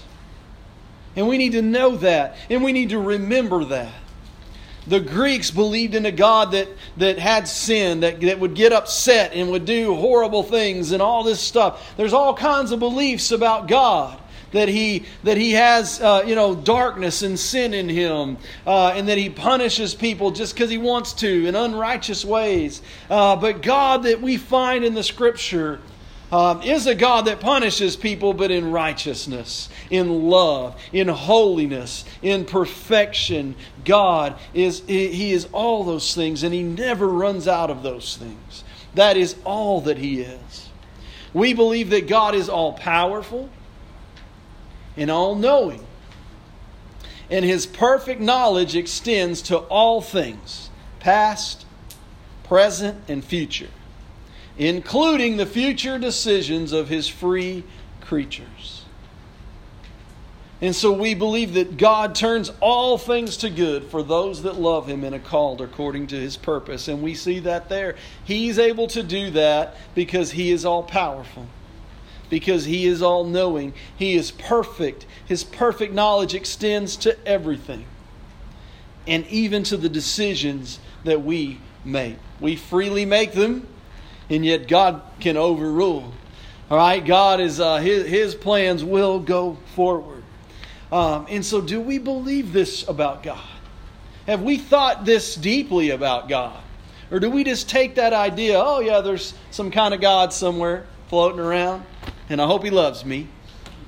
And 1.17 1.29
we 1.29 1.39
need 1.39 1.53
to 1.53 1.63
know 1.63 1.97
that 1.97 2.37
and 2.51 2.63
we 2.63 2.73
need 2.73 2.91
to 2.91 2.99
remember 2.99 3.65
that. 3.65 4.02
The 4.87 5.01
Greeks 5.01 5.51
believed 5.51 5.95
in 5.95 6.07
a 6.07 6.13
God 6.13 6.53
that, 6.53 6.69
that 6.97 7.19
had 7.19 7.47
sin, 7.47 8.01
that, 8.01 8.21
that 8.21 8.41
would 8.41 8.55
get 8.55 8.73
upset 8.73 9.33
and 9.33 9.51
would 9.51 9.65
do 9.65 9.95
horrible 9.95 10.43
things 10.43 10.93
and 10.93 11.01
all 11.01 11.23
this 11.23 11.41
stuff. 11.41 11.95
There's 11.97 12.13
all 12.13 12.35
kinds 12.35 12.73
of 12.73 12.81
beliefs 12.81 13.31
about 13.31 13.69
God. 13.69 14.19
That 14.51 14.69
he, 14.69 15.05
that 15.23 15.39
he 15.39 15.53
has, 15.53 15.99
uh, 15.99 16.25
you 16.27 16.35
know, 16.35 16.55
darkness 16.55 17.23
and 17.23 17.39
sin 17.39 17.73
in 17.73 17.89
him, 17.89 18.37
uh, 18.67 18.89
and 18.89 19.09
that 19.09 19.17
he 19.17 19.31
punishes 19.31 19.95
people 19.95 20.31
just 20.31 20.55
because 20.55 20.69
he 20.69 20.77
wants 20.77 21.15
to 21.15 21.47
in 21.47 21.57
unrighteous 21.57 22.23
ways. 22.23 22.83
Uh, 23.09 23.37
but 23.37 23.63
God 23.63 24.03
that 24.03 24.21
we 24.21 24.37
find 24.37 24.85
in 24.85 24.93
the 24.93 25.03
Scripture 25.03 25.81
um, 26.33 26.63
is 26.63 26.87
a 26.87 26.95
God 26.95 27.27
that 27.27 27.41
punishes 27.41 27.95
people, 27.95 28.33
but 28.33 28.51
in 28.51 28.71
righteousness, 28.71 29.69
in 29.91 30.31
love, 30.31 30.81
in 30.91 31.07
holiness, 31.09 32.07
in 32.23 32.47
perfection. 32.47 33.55
God 33.85 34.39
is, 34.55 34.81
He 34.87 35.33
is 35.33 35.47
all 35.53 35.85
those 35.85 36.15
things, 36.15 36.43
and 36.43 36.55
He 36.55 36.63
never 36.63 37.07
runs 37.07 37.47
out 37.47 37.69
of 37.69 37.83
those 37.83 38.17
things. 38.17 38.65
That 38.95 39.19
is 39.19 39.37
all 39.45 39.83
that 39.83 39.99
He 39.99 40.23
is. 40.23 40.71
We 41.35 41.53
believe 41.53 41.91
that 41.91 42.09
God 42.09 42.35
is 42.35 42.49
all 42.49 42.73
powerful 42.73 43.51
and 44.97 45.11
all 45.11 45.35
knowing. 45.35 45.87
And 47.29 47.45
His 47.45 47.67
perfect 47.67 48.23
knowledge 48.23 48.75
extends 48.75 49.43
to 49.43 49.59
all 49.59 50.01
things, 50.01 50.71
past, 50.99 51.67
present, 52.43 53.03
and 53.07 53.23
future 53.23 53.69
including 54.59 55.37
the 55.37 55.47
future 55.47 55.99
decisions 55.99 56.73
of 56.73 56.89
his 56.89 57.09
free 57.09 57.65
creatures. 58.01 58.85
And 60.61 60.77
so 60.77 60.93
we 60.93 61.15
believe 61.15 61.55
that 61.55 61.77
God 61.77 62.15
turns 62.15 62.53
all 62.61 62.97
things 62.97 63.37
to 63.39 63.51
good 63.51 63.83
for 63.87 64.01
those 64.01 64.43
that 64.45 64.61
love 64.61 64.87
him 64.87 65.03
and 65.03 65.13
are 65.13 65.19
called 65.19 65.61
according 65.61 66.07
to 66.09 66.17
his 66.17 66.37
purpose. 66.37 66.87
And 66.87 67.03
we 67.03 67.17
see 67.17 67.41
that 67.41 67.69
there. 67.69 67.97
He's 68.23 68.61
able 68.61 68.87
to 68.89 69.03
do 69.03 69.31
that 69.33 69.75
because 69.97 70.31
he 70.31 70.53
is 70.53 70.65
all 70.65 70.85
powerful, 70.85 71.49
because 72.31 72.65
he 72.67 72.87
is 72.87 73.03
all 73.03 73.25
knowing. 73.25 73.75
He 73.97 74.15
is 74.15 74.31
perfect. 74.31 75.05
His 75.27 75.43
perfect 75.43 75.95
knowledge 75.95 76.33
extends 76.33 76.95
to 76.99 77.19
everything, 77.27 77.85
and 79.09 79.27
even 79.27 79.65
to 79.65 79.77
the 79.77 79.89
decisions 79.89 80.79
that 81.03 81.25
we 81.25 81.59
make. 81.85 82.19
We 82.39 82.55
freely 82.55 83.05
make 83.05 83.33
them, 83.33 83.67
and 84.33 84.47
yet 84.47 84.67
God 84.67 85.03
can 85.21 85.37
overrule. 85.37 86.11
All 86.71 86.79
right, 86.79 87.05
God 87.05 87.39
is 87.39 87.61
uh, 87.61 87.77
his, 87.77 88.07
his 88.07 88.35
plans 88.35 88.83
will 88.83 89.21
go 89.21 89.59
forward. 89.75 90.25
Um, 90.91 91.27
and 91.29 91.45
so, 91.45 91.61
do 91.61 91.81
we 91.81 91.99
believe 91.99 92.53
this 92.53 92.89
about 92.89 93.23
God? 93.23 93.45
Have 94.27 94.43
we 94.43 94.57
thought 94.57 95.05
this 95.05 95.35
deeply 95.35 95.91
about 95.91 96.31
God? 96.31 96.59
Or 97.11 97.21
do 97.21 97.31
we 97.31 97.45
just 97.45 97.69
take 97.69 97.97
that 97.97 98.15
idea, 98.15 98.59
oh, 98.59 98.81
yeah, 98.81 99.03
there's 99.03 99.35
some 99.51 99.71
kind 99.71 99.93
of 99.93 100.01
God 100.01 100.33
somewhere 100.33 100.87
floating 101.09 101.41
around, 101.41 101.85
and 102.31 102.41
I 102.41 102.47
hope 102.47 102.65
He 102.65 102.71
loves 102.71 103.05
me? 103.05 103.29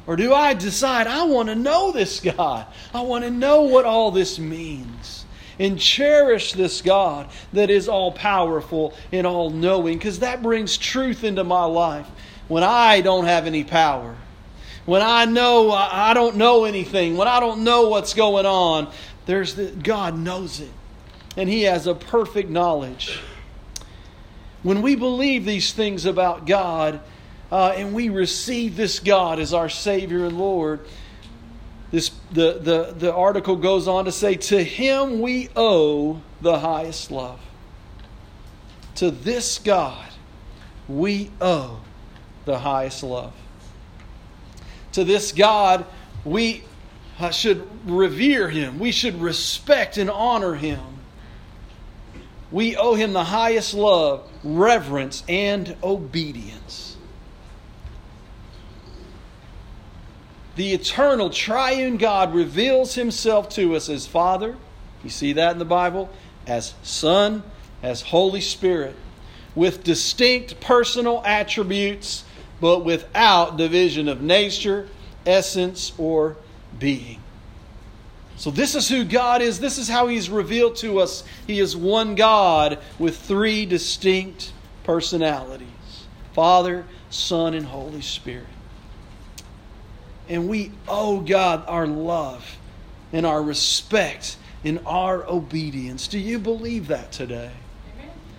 Or 0.06 0.16
do 0.16 0.34
I 0.34 0.52
decide, 0.52 1.06
I 1.06 1.22
want 1.24 1.48
to 1.48 1.54
know 1.54 1.90
this 1.90 2.20
God? 2.20 2.66
I 2.92 3.00
want 3.00 3.24
to 3.24 3.30
know 3.30 3.62
what 3.62 3.86
all 3.86 4.10
this 4.10 4.38
means 4.38 5.23
and 5.58 5.78
cherish 5.78 6.52
this 6.52 6.82
God 6.82 7.28
that 7.52 7.70
is 7.70 7.88
all 7.88 8.12
powerful 8.12 8.94
and 9.12 9.26
all 9.26 9.50
knowing 9.50 9.98
because 9.98 10.20
that 10.20 10.42
brings 10.42 10.76
truth 10.76 11.24
into 11.24 11.44
my 11.44 11.64
life 11.64 12.06
when 12.48 12.62
I 12.62 13.00
don't 13.00 13.24
have 13.24 13.46
any 13.46 13.64
power. 13.64 14.16
When 14.84 15.00
I 15.00 15.24
know 15.24 15.70
I 15.70 16.12
don't 16.12 16.36
know 16.36 16.64
anything, 16.64 17.16
when 17.16 17.28
I 17.28 17.40
don't 17.40 17.64
know 17.64 17.88
what's 17.88 18.12
going 18.12 18.44
on, 18.44 18.92
there's 19.26 19.54
the, 19.54 19.66
God 19.66 20.18
knows 20.18 20.60
it. 20.60 20.70
And 21.36 21.48
He 21.48 21.62
has 21.62 21.86
a 21.86 21.94
perfect 21.94 22.50
knowledge. 22.50 23.18
When 24.62 24.82
we 24.82 24.94
believe 24.94 25.44
these 25.44 25.72
things 25.72 26.04
about 26.04 26.46
God 26.46 27.00
uh, 27.50 27.74
and 27.76 27.94
we 27.94 28.08
receive 28.08 28.76
this 28.76 28.98
God 28.98 29.38
as 29.38 29.54
our 29.54 29.68
Savior 29.68 30.26
and 30.26 30.38
Lord, 30.38 30.80
this, 31.94 32.10
the, 32.32 32.58
the, 32.60 32.94
the 32.98 33.14
article 33.14 33.54
goes 33.54 33.86
on 33.86 34.06
to 34.06 34.10
say, 34.10 34.34
To 34.34 34.64
him 34.64 35.20
we 35.20 35.48
owe 35.54 36.20
the 36.40 36.58
highest 36.58 37.12
love. 37.12 37.38
To 38.96 39.12
this 39.12 39.60
God 39.60 40.08
we 40.88 41.30
owe 41.40 41.80
the 42.46 42.58
highest 42.58 43.04
love. 43.04 43.32
To 44.94 45.04
this 45.04 45.30
God 45.30 45.86
we 46.24 46.64
uh, 47.20 47.30
should 47.30 47.64
revere 47.88 48.48
him, 48.48 48.80
we 48.80 48.90
should 48.90 49.20
respect 49.20 49.96
and 49.96 50.10
honor 50.10 50.56
him. 50.56 50.80
We 52.50 52.76
owe 52.76 52.94
him 52.96 53.12
the 53.12 53.22
highest 53.22 53.72
love, 53.72 54.28
reverence, 54.42 55.22
and 55.28 55.76
obedience. 55.80 56.93
The 60.56 60.72
eternal 60.72 61.30
triune 61.30 61.96
God 61.96 62.34
reveals 62.34 62.94
himself 62.94 63.48
to 63.50 63.74
us 63.74 63.88
as 63.88 64.06
Father. 64.06 64.56
You 65.02 65.10
see 65.10 65.32
that 65.34 65.52
in 65.52 65.58
the 65.58 65.64
Bible? 65.64 66.10
As 66.46 66.74
Son, 66.82 67.42
as 67.82 68.02
Holy 68.02 68.40
Spirit, 68.40 68.94
with 69.54 69.84
distinct 69.84 70.60
personal 70.60 71.22
attributes, 71.24 72.24
but 72.60 72.84
without 72.84 73.56
division 73.56 74.08
of 74.08 74.22
nature, 74.22 74.88
essence, 75.26 75.92
or 75.98 76.36
being. 76.78 77.20
So, 78.36 78.50
this 78.50 78.74
is 78.74 78.88
who 78.88 79.04
God 79.04 79.42
is. 79.42 79.60
This 79.60 79.78
is 79.78 79.88
how 79.88 80.08
He's 80.08 80.28
revealed 80.28 80.76
to 80.76 80.98
us. 80.98 81.24
He 81.46 81.60
is 81.60 81.76
one 81.76 82.14
God 82.14 82.78
with 82.98 83.16
three 83.16 83.64
distinct 83.64 84.52
personalities 84.82 85.68
Father, 86.32 86.84
Son, 87.10 87.54
and 87.54 87.66
Holy 87.66 88.00
Spirit. 88.00 88.46
And 90.28 90.48
we 90.48 90.72
owe 90.88 91.20
God 91.20 91.64
our 91.66 91.86
love 91.86 92.56
and 93.12 93.26
our 93.26 93.42
respect 93.42 94.36
and 94.64 94.80
our 94.86 95.28
obedience. 95.28 96.08
Do 96.08 96.18
you 96.18 96.38
believe 96.38 96.88
that 96.88 97.12
today? 97.12 97.50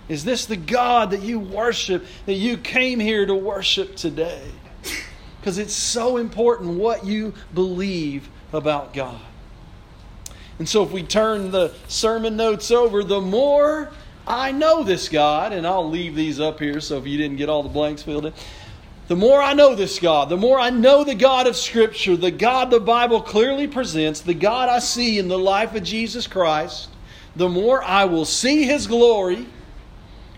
Is 0.08 0.24
this 0.24 0.46
the 0.46 0.56
God 0.56 1.12
that 1.12 1.22
you 1.22 1.40
worship, 1.40 2.06
that 2.26 2.34
you 2.34 2.58
came 2.58 3.00
here 3.00 3.26
to 3.26 3.34
worship 3.34 3.96
today? 3.96 4.44
Because 5.40 5.58
it's 5.58 5.74
so 5.74 6.18
important 6.18 6.80
what 6.80 7.06
you 7.06 7.34
believe 7.54 8.30
about 8.54 8.94
God. 8.94 9.20
And 10.58 10.70
so, 10.70 10.84
if 10.84 10.92
we 10.92 11.04
turn 11.04 11.52
the 11.52 11.74
sermon 11.88 12.38
notes 12.38 12.72
over, 12.72 13.04
the 13.04 13.20
more 13.20 13.92
I 14.28 14.52
know 14.52 14.84
this 14.84 15.10
God, 15.10 15.54
and 15.54 15.68
I'll 15.68 15.90
leave 15.90 16.16
these 16.16 16.40
up 16.40 16.60
here 16.60 16.80
so 16.80 16.98
if 16.98 17.06
you 17.06 17.18
didn't 17.18 17.38
get 17.38 17.50
all 17.50 17.62
the 17.62 17.70
blanks 17.70 18.02
filled 18.02 18.28
in, 18.28 18.34
the 19.08 19.16
more 19.16 19.40
I 19.40 19.54
know 19.54 19.76
this 19.76 20.00
God, 20.00 20.30
the 20.30 20.38
more 20.38 20.60
I 20.60 20.72
know 20.72 21.04
the 21.04 21.16
God 21.16 21.46
of 21.46 21.56
Scripture, 21.56 22.18
the 22.18 22.32
God 22.32 22.72
the 22.72 22.80
Bible 22.80 23.22
clearly 23.22 23.68
presents, 23.68 24.22
the 24.22 24.34
God 24.34 24.68
I 24.68 24.80
see 24.80 25.20
in 25.20 25.28
the 25.28 25.38
life 25.38 25.76
of 25.76 25.84
Jesus 25.84 26.26
Christ, 26.26 26.90
the 27.36 27.50
more 27.50 27.84
I 27.84 28.06
will 28.06 28.26
see 28.26 28.64
His 28.64 28.88
glory, 28.88 29.46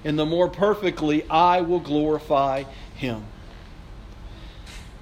and 0.03 0.19
the 0.19 0.25
more 0.25 0.49
perfectly 0.49 1.27
I 1.29 1.61
will 1.61 1.79
glorify 1.79 2.63
Him. 2.95 3.23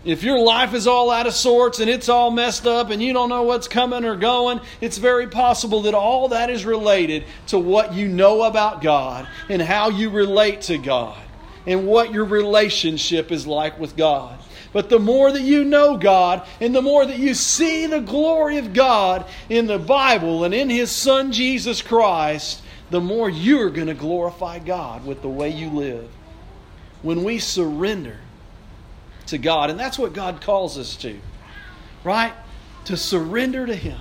If 0.03 0.21
your 0.21 0.37
life 0.37 0.75
is 0.75 0.85
all 0.85 1.09
out 1.09 1.25
of 1.25 1.33
sorts 1.33 1.79
and 1.79 1.89
it's 1.89 2.09
all 2.09 2.29
messed 2.29 2.67
up 2.67 2.91
and 2.91 3.01
you 3.01 3.11
don't 3.11 3.29
know 3.29 3.41
what's 3.41 3.67
coming 3.67 4.05
or 4.05 4.15
going, 4.15 4.61
it's 4.79 4.99
very 4.99 5.25
possible 5.25 5.81
that 5.83 5.95
all 5.95 6.27
that 6.27 6.51
is 6.51 6.63
related 6.63 7.23
to 7.47 7.57
what 7.57 7.95
you 7.95 8.07
know 8.07 8.43
about 8.43 8.83
God 8.83 9.27
and 9.49 9.59
how 9.59 9.89
you 9.89 10.11
relate 10.11 10.61
to 10.63 10.77
God 10.77 11.17
and 11.65 11.87
what 11.87 12.13
your 12.13 12.25
relationship 12.25 13.31
is 13.31 13.47
like 13.47 13.79
with 13.79 13.95
God. 13.95 14.39
But 14.73 14.89
the 14.89 14.99
more 14.99 15.31
that 15.31 15.41
you 15.41 15.63
know 15.63 15.97
God 15.97 16.45
and 16.59 16.75
the 16.75 16.81
more 16.81 17.05
that 17.05 17.17
you 17.17 17.33
see 17.33 17.85
the 17.85 18.01
glory 18.01 18.57
of 18.57 18.73
God 18.73 19.25
in 19.49 19.67
the 19.67 19.79
Bible 19.79 20.43
and 20.43 20.53
in 20.53 20.69
His 20.69 20.91
Son 20.91 21.31
Jesus 21.31 21.81
Christ, 21.81 22.61
the 22.89 23.01
more 23.01 23.29
you're 23.29 23.69
going 23.69 23.87
to 23.87 23.93
glorify 23.93 24.59
God 24.59 25.05
with 25.05 25.21
the 25.21 25.29
way 25.29 25.49
you 25.49 25.69
live. 25.69 26.09
When 27.01 27.23
we 27.23 27.39
surrender 27.39 28.17
to 29.27 29.37
God. 29.37 29.69
And 29.69 29.79
that's 29.79 29.97
what 29.97 30.13
God 30.13 30.41
calls 30.41 30.77
us 30.77 30.95
to, 30.97 31.19
right? 32.03 32.33
To 32.85 32.97
surrender 32.97 33.65
to 33.65 33.75
Him. 33.75 33.99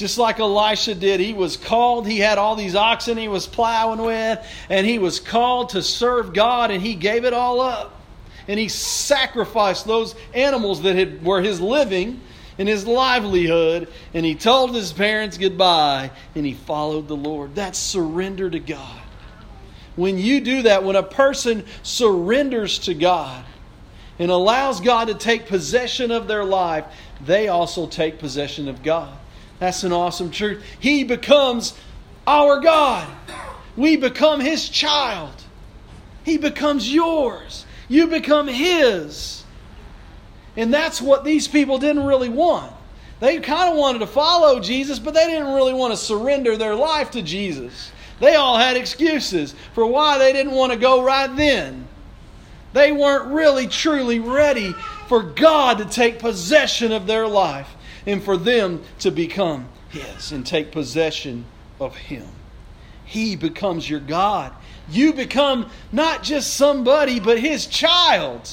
Just 0.00 0.16
like 0.16 0.40
Elisha 0.40 0.94
did, 0.94 1.20
he 1.20 1.34
was 1.34 1.58
called, 1.58 2.08
he 2.08 2.20
had 2.20 2.38
all 2.38 2.56
these 2.56 2.74
oxen 2.74 3.18
he 3.18 3.28
was 3.28 3.46
plowing 3.46 4.00
with, 4.00 4.42
and 4.70 4.86
he 4.86 4.98
was 4.98 5.20
called 5.20 5.68
to 5.70 5.82
serve 5.82 6.32
God, 6.32 6.70
and 6.70 6.82
he 6.82 6.94
gave 6.94 7.26
it 7.26 7.34
all 7.34 7.60
up. 7.60 8.00
And 8.48 8.58
he 8.58 8.68
sacrificed 8.68 9.86
those 9.86 10.14
animals 10.32 10.80
that 10.84 10.96
had, 10.96 11.22
were 11.22 11.42
his 11.42 11.60
living 11.60 12.18
and 12.56 12.66
his 12.66 12.86
livelihood, 12.86 13.88
and 14.14 14.24
he 14.24 14.34
told 14.34 14.74
his 14.74 14.90
parents 14.90 15.36
goodbye, 15.36 16.10
and 16.34 16.46
he 16.46 16.54
followed 16.54 17.06
the 17.06 17.14
Lord. 17.14 17.54
That's 17.54 17.78
surrender 17.78 18.48
to 18.48 18.58
God. 18.58 19.02
When 19.96 20.16
you 20.16 20.40
do 20.40 20.62
that, 20.62 20.82
when 20.82 20.96
a 20.96 21.02
person 21.02 21.66
surrenders 21.82 22.78
to 22.78 22.94
God 22.94 23.44
and 24.18 24.30
allows 24.30 24.80
God 24.80 25.08
to 25.08 25.14
take 25.14 25.44
possession 25.44 26.10
of 26.10 26.26
their 26.26 26.44
life, 26.44 26.86
they 27.22 27.48
also 27.48 27.86
take 27.86 28.18
possession 28.18 28.66
of 28.66 28.82
God. 28.82 29.18
That's 29.60 29.84
an 29.84 29.92
awesome 29.92 30.30
truth. 30.30 30.64
He 30.80 31.04
becomes 31.04 31.78
our 32.26 32.60
God. 32.60 33.06
We 33.76 33.96
become 33.96 34.40
His 34.40 34.68
child. 34.68 35.34
He 36.24 36.38
becomes 36.38 36.92
yours. 36.92 37.66
You 37.86 38.08
become 38.08 38.48
His. 38.48 39.44
And 40.56 40.74
that's 40.74 41.00
what 41.00 41.24
these 41.24 41.46
people 41.46 41.78
didn't 41.78 42.04
really 42.04 42.30
want. 42.30 42.72
They 43.20 43.38
kind 43.38 43.70
of 43.70 43.76
wanted 43.76 43.98
to 43.98 44.06
follow 44.06 44.60
Jesus, 44.60 44.98
but 44.98 45.12
they 45.12 45.26
didn't 45.26 45.52
really 45.52 45.74
want 45.74 45.92
to 45.92 45.96
surrender 45.96 46.56
their 46.56 46.74
life 46.74 47.10
to 47.12 47.22
Jesus. 47.22 47.92
They 48.18 48.34
all 48.34 48.56
had 48.56 48.78
excuses 48.78 49.54
for 49.74 49.84
why 49.84 50.18
they 50.18 50.32
didn't 50.32 50.52
want 50.52 50.72
to 50.72 50.78
go 50.78 51.02
right 51.02 51.34
then. 51.36 51.86
They 52.72 52.92
weren't 52.92 53.32
really 53.32 53.66
truly 53.66 54.20
ready 54.20 54.72
for 55.06 55.22
God 55.22 55.78
to 55.78 55.84
take 55.84 56.18
possession 56.18 56.92
of 56.92 57.06
their 57.06 57.26
life 57.26 57.68
and 58.06 58.22
for 58.22 58.36
them 58.36 58.82
to 59.00 59.10
become 59.10 59.68
His 59.90 60.32
and 60.32 60.46
take 60.46 60.72
possession 60.72 61.44
of 61.78 61.96
Him. 61.96 62.28
He 63.04 63.36
becomes 63.36 63.88
your 63.88 64.00
God. 64.00 64.52
You 64.88 65.12
become 65.12 65.70
not 65.92 66.22
just 66.22 66.54
somebody, 66.54 67.20
but 67.20 67.38
His 67.38 67.66
child. 67.66 68.48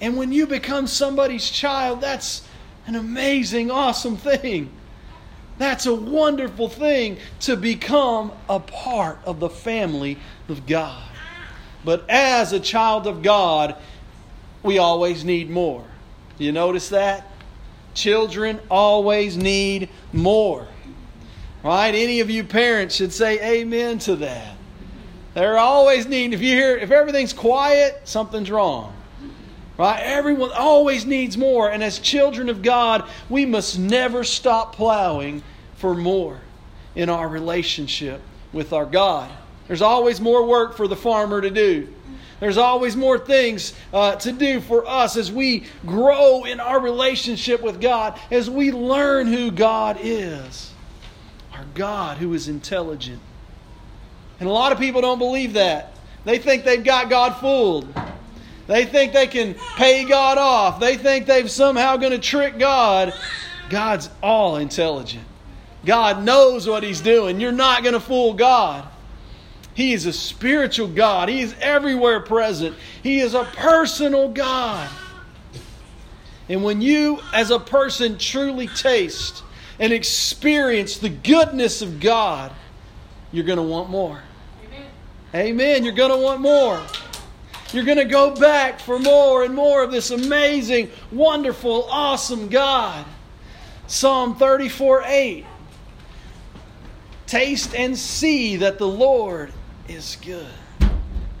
And 0.00 0.16
when 0.16 0.32
you 0.32 0.46
become 0.46 0.86
somebody's 0.86 1.48
child, 1.48 2.00
that's 2.00 2.46
an 2.86 2.96
amazing, 2.96 3.70
awesome 3.70 4.16
thing. 4.16 4.70
That's 5.56 5.86
a 5.86 5.94
wonderful 5.94 6.68
thing 6.68 7.18
to 7.40 7.56
become 7.56 8.32
a 8.48 8.58
part 8.58 9.18
of 9.24 9.38
the 9.38 9.48
family 9.48 10.18
of 10.48 10.66
God. 10.66 11.02
But 11.84 12.08
as 12.08 12.52
a 12.52 12.60
child 12.60 13.06
of 13.06 13.22
God, 13.22 13.76
we 14.62 14.78
always 14.78 15.24
need 15.24 15.50
more. 15.50 15.84
You 16.38 16.52
notice 16.52 16.88
that? 16.90 17.30
Children 17.94 18.60
always 18.70 19.36
need 19.36 19.88
more. 20.12 20.66
Right? 21.62 21.94
Any 21.94 22.20
of 22.20 22.28
you 22.28 22.44
parents 22.44 22.96
should 22.96 23.12
say 23.12 23.60
amen 23.60 23.98
to 24.00 24.16
that. 24.16 24.56
They're 25.34 25.58
always 25.58 26.06
needing, 26.06 26.32
if 26.32 26.40
you 26.40 26.54
hear, 26.54 26.76
if 26.76 26.90
everything's 26.90 27.32
quiet, 27.32 28.02
something's 28.04 28.50
wrong. 28.50 28.94
Right? 29.78 30.00
Everyone 30.00 30.50
always 30.52 31.06
needs 31.06 31.36
more. 31.38 31.70
And 31.70 31.82
as 31.82 31.98
children 31.98 32.48
of 32.48 32.62
God, 32.62 33.08
we 33.28 33.46
must 33.46 33.78
never 33.78 34.24
stop 34.24 34.74
plowing 34.74 35.42
for 35.76 35.94
more 35.94 36.40
in 36.94 37.08
our 37.08 37.28
relationship 37.28 38.20
with 38.52 38.72
our 38.72 38.86
God. 38.86 39.30
There's 39.66 39.82
always 39.82 40.20
more 40.20 40.46
work 40.46 40.76
for 40.76 40.86
the 40.86 40.96
farmer 40.96 41.40
to 41.40 41.50
do. 41.50 41.93
There's 42.44 42.58
always 42.58 42.94
more 42.94 43.18
things 43.18 43.72
uh, 43.90 44.16
to 44.16 44.30
do 44.30 44.60
for 44.60 44.86
us 44.86 45.16
as 45.16 45.32
we 45.32 45.64
grow 45.86 46.44
in 46.44 46.60
our 46.60 46.78
relationship 46.78 47.62
with 47.62 47.80
God, 47.80 48.20
as 48.30 48.50
we 48.50 48.70
learn 48.70 49.28
who 49.28 49.50
God 49.50 49.96
is. 50.02 50.70
Our 51.54 51.64
God 51.74 52.18
who 52.18 52.34
is 52.34 52.48
intelligent. 52.48 53.22
And 54.40 54.46
a 54.46 54.52
lot 54.52 54.72
of 54.72 54.78
people 54.78 55.00
don't 55.00 55.18
believe 55.18 55.54
that. 55.54 55.96
They 56.26 56.36
think 56.36 56.64
they've 56.64 56.84
got 56.84 57.08
God 57.08 57.40
fooled. 57.40 57.88
They 58.66 58.84
think 58.84 59.14
they 59.14 59.26
can 59.26 59.54
pay 59.76 60.04
God 60.04 60.36
off. 60.36 60.78
They 60.78 60.98
think 60.98 61.24
they've 61.24 61.50
somehow 61.50 61.96
going 61.96 62.12
to 62.12 62.18
trick 62.18 62.58
God. 62.58 63.14
God's 63.70 64.10
all 64.22 64.56
intelligent. 64.56 65.24
God 65.86 66.22
knows 66.22 66.68
what 66.68 66.82
He's 66.82 67.00
doing. 67.00 67.40
You're 67.40 67.52
not 67.52 67.84
going 67.84 67.94
to 67.94 68.00
fool 68.00 68.34
God. 68.34 68.86
He 69.74 69.92
is 69.92 70.06
a 70.06 70.12
spiritual 70.12 70.88
God, 70.88 71.28
He 71.28 71.40
is 71.40 71.54
everywhere 71.60 72.20
present. 72.20 72.76
He 73.02 73.20
is 73.20 73.34
a 73.34 73.44
personal 73.44 74.28
God. 74.28 74.88
And 76.48 76.62
when 76.62 76.80
you, 76.80 77.20
as 77.32 77.50
a 77.50 77.58
person, 77.58 78.18
truly 78.18 78.68
taste 78.68 79.42
and 79.78 79.92
experience 79.92 80.98
the 80.98 81.08
goodness 81.08 81.82
of 81.82 82.00
God, 82.00 82.52
you're 83.32 83.44
going 83.44 83.56
to 83.56 83.62
want 83.62 83.90
more. 83.90 84.22
Amen. 84.64 84.86
Amen. 85.34 85.84
You're 85.84 85.94
going 85.94 86.10
to 86.10 86.18
want 86.18 86.40
more. 86.40 86.82
You're 87.72 87.84
going 87.84 87.98
to 87.98 88.04
go 88.04 88.30
back 88.36 88.78
for 88.78 89.00
more 89.00 89.42
and 89.42 89.54
more 89.54 89.82
of 89.82 89.90
this 89.90 90.10
amazing, 90.10 90.90
wonderful, 91.10 91.88
awesome 91.90 92.48
God. 92.48 93.04
Psalm 93.86 94.36
34 94.36 95.02
8. 95.06 95.46
Taste 97.26 97.74
and 97.74 97.98
see 97.98 98.56
that 98.56 98.78
the 98.78 98.86
Lord 98.86 99.52
is 99.88 100.16
good. 100.24 100.46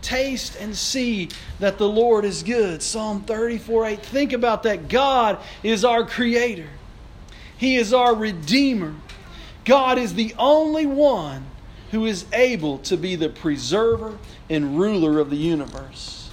Taste 0.02 0.56
and 0.60 0.76
see 0.76 1.30
that 1.60 1.78
the 1.78 1.88
Lord 1.88 2.24
is 2.24 2.42
good. 2.42 2.82
Psalm 2.82 3.22
34 3.22 3.86
8. 3.86 4.02
Think 4.02 4.32
about 4.32 4.64
that. 4.64 4.88
God 4.88 5.38
is 5.62 5.84
our 5.84 6.04
creator, 6.04 6.68
He 7.56 7.76
is 7.76 7.92
our 7.92 8.14
redeemer. 8.14 8.94
God 9.64 9.98
is 9.98 10.12
the 10.12 10.34
only 10.38 10.84
one 10.84 11.46
who 11.90 12.04
is 12.04 12.26
able 12.34 12.78
to 12.78 12.96
be 12.96 13.16
the 13.16 13.30
preserver 13.30 14.18
and 14.50 14.78
ruler 14.78 15.18
of 15.18 15.30
the 15.30 15.36
universe. 15.36 16.28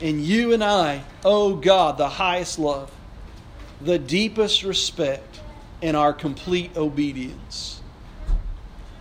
And 0.00 0.20
you 0.20 0.52
and 0.52 0.62
I 0.62 1.04
owe 1.24 1.56
God 1.56 1.96
the 1.96 2.08
highest 2.08 2.58
love, 2.58 2.90
the 3.80 3.98
deepest 3.98 4.62
respect, 4.62 5.40
and 5.80 5.96
our 5.96 6.12
complete 6.12 6.76
obedience. 6.76 7.79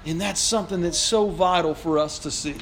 And 0.06 0.20
that's 0.20 0.40
something 0.40 0.82
that's 0.82 0.98
so 0.98 1.30
vital 1.30 1.76
for 1.76 1.98
us 1.98 2.20
to 2.20 2.32
see. 2.32 2.56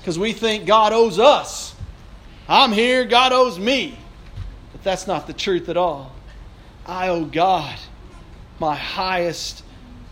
Because 0.00 0.18
we 0.18 0.32
think 0.32 0.66
God 0.66 0.92
owes 0.92 1.18
us. 1.18 1.74
I'm 2.48 2.72
here, 2.72 3.04
God 3.04 3.32
owes 3.32 3.58
me. 3.58 3.98
But 4.72 4.82
that's 4.82 5.06
not 5.06 5.26
the 5.26 5.32
truth 5.32 5.68
at 5.68 5.76
all. 5.76 6.12
I 6.84 7.08
owe 7.08 7.24
God 7.24 7.76
my 8.58 8.74
highest 8.74 9.64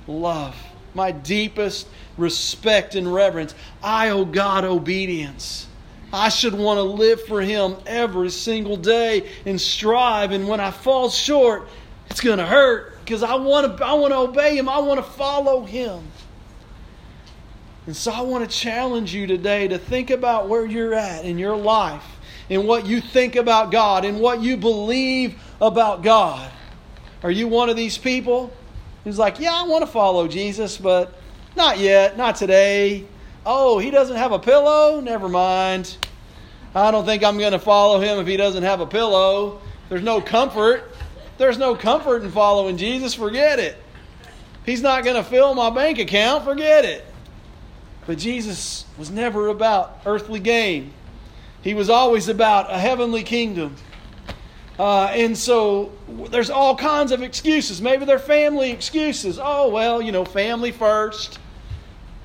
love, 0.06 0.56
my 0.94 1.12
deepest 1.12 1.88
respect 2.16 2.94
and 2.94 3.12
reverence. 3.12 3.54
I 3.82 4.10
owe 4.10 4.24
God 4.24 4.64
obedience. 4.64 5.66
I 6.12 6.28
should 6.28 6.54
want 6.54 6.78
to 6.78 6.82
live 6.82 7.22
for 7.24 7.40
Him 7.40 7.76
every 7.86 8.30
single 8.30 8.76
day 8.76 9.28
and 9.46 9.60
strive. 9.60 10.30
And 10.30 10.46
when 10.46 10.60
I 10.60 10.70
fall 10.70 11.10
short, 11.10 11.68
it's 12.08 12.20
going 12.20 12.38
to 12.38 12.46
hurt 12.46 12.93
because 13.04 13.22
I 13.22 13.34
want 13.34 13.76
to, 13.76 13.84
I 13.84 13.94
want 13.94 14.12
to 14.12 14.18
obey 14.18 14.56
Him. 14.56 14.68
I 14.68 14.78
want 14.78 15.04
to 15.04 15.10
follow 15.10 15.64
Him. 15.64 16.02
And 17.86 17.94
so 17.94 18.10
I 18.10 18.22
want 18.22 18.48
to 18.48 18.56
challenge 18.56 19.14
you 19.14 19.26
today 19.26 19.68
to 19.68 19.78
think 19.78 20.10
about 20.10 20.48
where 20.48 20.64
you're 20.64 20.94
at 20.94 21.24
in 21.24 21.38
your 21.38 21.56
life 21.56 22.04
and 22.48 22.66
what 22.66 22.86
you 22.86 23.00
think 23.00 23.36
about 23.36 23.70
God 23.70 24.04
and 24.04 24.20
what 24.20 24.40
you 24.40 24.56
believe 24.56 25.40
about 25.60 26.02
God. 26.02 26.50
Are 27.22 27.30
you 27.30 27.46
one 27.46 27.68
of 27.68 27.76
these 27.76 27.98
people 27.98 28.52
who's 29.04 29.18
like, 29.18 29.38
yeah, 29.38 29.52
I 29.54 29.66
want 29.66 29.82
to 29.82 29.90
follow 29.90 30.26
Jesus, 30.26 30.78
but 30.78 31.14
not 31.56 31.78
yet, 31.78 32.16
not 32.16 32.36
today. 32.36 33.04
Oh, 33.44 33.78
he 33.78 33.90
doesn't 33.90 34.16
have 34.16 34.32
a 34.32 34.38
pillow? 34.38 35.00
Never 35.00 35.28
mind. 35.28 35.96
I 36.74 36.90
don't 36.90 37.04
think 37.04 37.22
I'm 37.22 37.38
going 37.38 37.52
to 37.52 37.58
follow 37.58 38.00
him 38.00 38.18
if 38.18 38.26
he 38.26 38.36
doesn't 38.36 38.62
have 38.62 38.80
a 38.80 38.86
pillow. 38.86 39.60
There's 39.88 40.02
no 40.02 40.20
comfort. 40.20 40.93
There's 41.38 41.58
no 41.58 41.74
comfort 41.74 42.22
in 42.22 42.30
following 42.30 42.76
Jesus. 42.76 43.14
Forget 43.14 43.58
it. 43.58 43.76
He's 44.64 44.82
not 44.82 45.04
going 45.04 45.16
to 45.16 45.24
fill 45.24 45.54
my 45.54 45.70
bank 45.70 45.98
account. 45.98 46.44
Forget 46.44 46.84
it. 46.84 47.04
But 48.06 48.18
Jesus 48.18 48.84
was 48.98 49.10
never 49.10 49.48
about 49.48 50.00
earthly 50.06 50.40
gain, 50.40 50.92
he 51.62 51.74
was 51.74 51.88
always 51.88 52.28
about 52.28 52.70
a 52.70 52.78
heavenly 52.78 53.22
kingdom. 53.22 53.76
Uh, 54.78 55.04
and 55.06 55.38
so 55.38 55.92
there's 56.30 56.50
all 56.50 56.76
kinds 56.76 57.12
of 57.12 57.22
excuses. 57.22 57.80
Maybe 57.80 58.04
they're 58.04 58.18
family 58.18 58.72
excuses. 58.72 59.38
Oh, 59.40 59.70
well, 59.70 60.02
you 60.02 60.10
know, 60.10 60.24
family 60.24 60.72
first. 60.72 61.38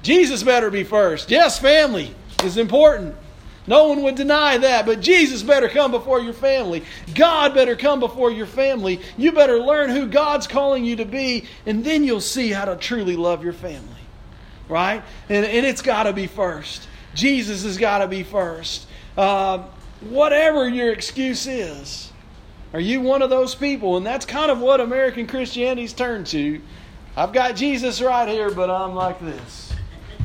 Jesus 0.01 0.41
better 0.41 0.71
be 0.71 0.83
first. 0.83 1.29
Yes, 1.29 1.59
family 1.59 2.15
is 2.43 2.57
important. 2.57 3.15
No 3.69 3.87
one 3.87 4.01
would 4.01 4.15
deny 4.15 4.57
that, 4.57 4.87
but 4.87 4.99
Jesus 4.99 5.43
better 5.43 5.69
come 5.69 5.91
before 5.91 6.19
your 6.19 6.33
family. 6.33 6.83
God 7.13 7.53
better 7.53 7.75
come 7.75 7.99
before 7.99 8.31
your 8.31 8.47
family. 8.47 8.99
You 9.15 9.31
better 9.31 9.59
learn 9.59 9.91
who 9.91 10.07
God's 10.07 10.47
calling 10.47 10.83
you 10.83 10.95
to 10.95 11.05
be, 11.05 11.45
and 11.67 11.85
then 11.85 12.03
you'll 12.03 12.19
see 12.19 12.49
how 12.49 12.65
to 12.65 12.75
truly 12.75 13.15
love 13.15 13.43
your 13.43 13.53
family. 13.53 14.01
Right? 14.67 15.03
And, 15.29 15.45
and 15.45 15.67
it's 15.67 15.83
got 15.83 16.03
to 16.03 16.13
be 16.13 16.25
first. 16.25 16.87
Jesus 17.13 17.63
has 17.63 17.77
got 17.77 17.99
to 17.99 18.07
be 18.07 18.23
first. 18.23 18.87
Uh, 19.15 19.59
whatever 20.01 20.67
your 20.67 20.91
excuse 20.91 21.45
is, 21.45 22.11
are 22.73 22.79
you 22.79 23.01
one 23.01 23.21
of 23.21 23.29
those 23.29 23.53
people? 23.53 23.97
And 23.97 24.05
that's 24.05 24.25
kind 24.25 24.49
of 24.49 24.59
what 24.59 24.81
American 24.81 25.27
Christianity's 25.27 25.93
turned 25.93 26.25
to. 26.27 26.59
I've 27.15 27.33
got 27.33 27.55
Jesus 27.55 28.01
right 28.01 28.27
here, 28.27 28.49
but 28.49 28.71
I'm 28.71 28.95
like 28.95 29.19
this 29.19 29.68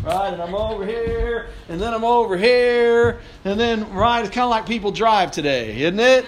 right? 0.04 0.32
And 0.32 0.42
I'm 0.42 0.54
over 0.54 0.86
here, 0.86 1.48
and 1.68 1.80
then 1.80 1.94
I'm 1.94 2.04
over 2.04 2.36
here, 2.36 3.20
and 3.44 3.58
then, 3.58 3.92
right, 3.92 4.20
it's 4.20 4.34
kind 4.34 4.44
of 4.44 4.50
like 4.50 4.66
people 4.66 4.92
drive 4.92 5.30
today, 5.30 5.80
isn't 5.82 6.00
it? 6.00 6.26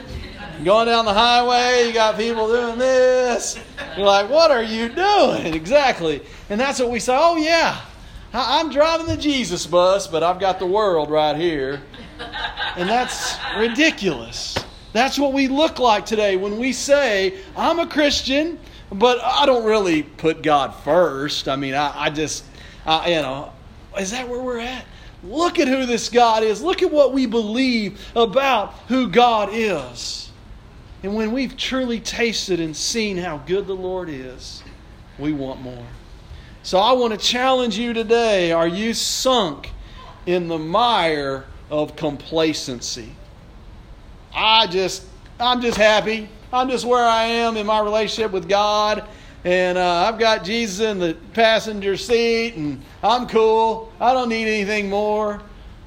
Going 0.65 0.87
down 0.87 1.05
the 1.05 1.13
highway, 1.13 1.87
you 1.87 1.93
got 1.93 2.17
people 2.17 2.49
doing 2.49 2.79
this. 2.79 3.59
You're 3.97 4.07
like, 4.07 4.31
what 4.31 4.51
are 4.51 4.63
you 4.63 4.89
doing? 4.89 5.53
Exactly. 5.55 6.23
And 6.49 6.59
that's 6.59 6.81
what 6.81 6.91
we 6.91 6.99
say, 6.99 7.15
oh, 7.19 7.37
yeah, 7.37 7.79
I'm 8.33 8.71
driving 8.71 9.07
the 9.07 9.19
Jesus 9.19 9.67
bus, 9.67 10.07
but 10.07 10.23
I've 10.23 10.41
got 10.41 10.59
the 10.59 10.67
world 10.67 11.11
right 11.11 11.37
here. 11.37 11.83
And 12.77 12.89
that's 12.89 13.37
ridiculous. 13.59 14.57
That's 14.95 15.19
what 15.19 15.35
we 15.35 15.49
look 15.49 15.79
like 15.79 16.07
today 16.07 16.37
when 16.37 16.57
we 16.57 16.73
say, 16.73 17.39
I'm 17.55 17.79
a 17.79 17.87
Christian, 17.87 18.59
but 18.91 19.23
I 19.23 19.45
don't 19.45 19.65
really 19.65 20.03
put 20.03 20.43
God 20.43 20.75
first. 20.77 21.49
I 21.49 21.57
mean, 21.57 21.75
I, 21.75 22.05
I 22.05 22.11
just, 22.11 22.45
I, 22.87 23.11
you 23.11 23.17
know, 23.17 23.53
is 23.99 24.11
that 24.11 24.29
where 24.29 24.41
we're 24.41 24.61
at? 24.61 24.85
Look 25.25 25.59
at 25.59 25.69
who 25.69 25.87
this 25.87 26.09
God 26.09 26.43
is. 26.43 26.63
Look 26.63 26.83
at 26.83 26.91
what 26.91 27.13
we 27.13 27.27
believe 27.27 28.01
about 28.15 28.75
who 28.89 29.09
God 29.09 29.51
is. 29.53 30.31
And 31.03 31.15
when 31.15 31.33
we've 31.33 31.57
truly 31.57 32.01
tasted 32.01 32.61
and 32.61 32.77
seen 32.77 33.17
how 33.17 33.39
good 33.39 33.67
the 33.67 33.75
Lord 33.75 34.09
is, 34.09 34.63
we 35.19 35.33
want 35.33 35.61
more. 35.61 35.87
So 36.63 36.79
I 36.79 36.93
want 36.93 37.13
to 37.13 37.19
challenge 37.19 37.79
you 37.79 37.93
today. 37.93 38.53
Are 38.53 38.69
you 38.69 38.93
sunk 38.93 39.71
in 40.27 40.49
the 40.49 40.59
mire 40.59 41.45
of 41.71 41.97
complacency? 41.97 43.15
I 44.35 44.67
just, 44.67 45.05
I'm 45.39 45.61
just 45.61 45.79
happy. 45.79 46.29
I'm 46.53 46.69
just 46.69 46.85
where 46.85 47.05
I 47.05 47.25
am 47.25 47.57
in 47.57 47.67
my 47.67 47.81
relationship 47.81 48.33
with 48.33 48.49
God 48.49 49.07
and 49.47 49.79
uh, 49.79 50.09
I've 50.09 50.19
got 50.19 50.43
Jesus 50.43 50.81
in 50.81 50.99
the 50.99 51.15
passenger 51.33 51.97
seat, 51.97 52.57
and 52.57 52.83
I'm 53.01 53.29
cool. 53.29 53.93
I 54.01 54.13
don't 54.13 54.29
need 54.29 54.49
anything 54.49 54.91
more. 54.91 55.41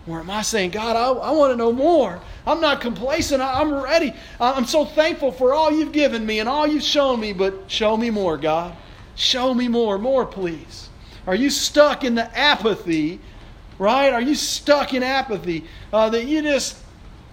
Or 0.08 0.22
am 0.22 0.30
I 0.30 0.44
saying, 0.44 0.72
God, 0.72 0.96
I, 0.96 1.10
I 1.10 1.32
want 1.32 1.52
to 1.52 1.58
know 1.58 1.74
more? 1.74 2.22
I'm 2.48 2.62
not 2.62 2.80
complacent. 2.80 3.42
I, 3.42 3.60
I'm 3.60 3.74
ready. 3.74 4.14
I'm 4.40 4.64
so 4.64 4.86
thankful 4.86 5.34
for 5.34 5.54
all 5.54 5.74
you've 5.74 5.92
given 5.92 6.26
me 6.26 6.40
and 6.40 6.48
all 6.48 6.66
you've 6.66 6.84
shown 6.84 7.20
me, 7.20 7.34
but 7.34 7.66
show 7.68 7.98
me 7.98 8.10
more, 8.10 8.38
God. 8.38 8.78
Show 9.16 9.54
me 9.54 9.68
more, 9.68 9.98
more, 9.98 10.26
please. 10.26 10.88
Are 11.28 11.36
you 11.36 11.50
stuck 11.50 12.06
in 12.06 12.16
the 12.16 12.38
apathy, 12.38 13.20
right? 13.78 14.14
Are 14.14 14.22
you 14.22 14.36
stuck 14.36 14.94
in 14.94 15.04
apathy 15.04 15.66
uh, 15.92 16.10
that 16.12 16.24
you 16.28 16.42
just, 16.44 16.78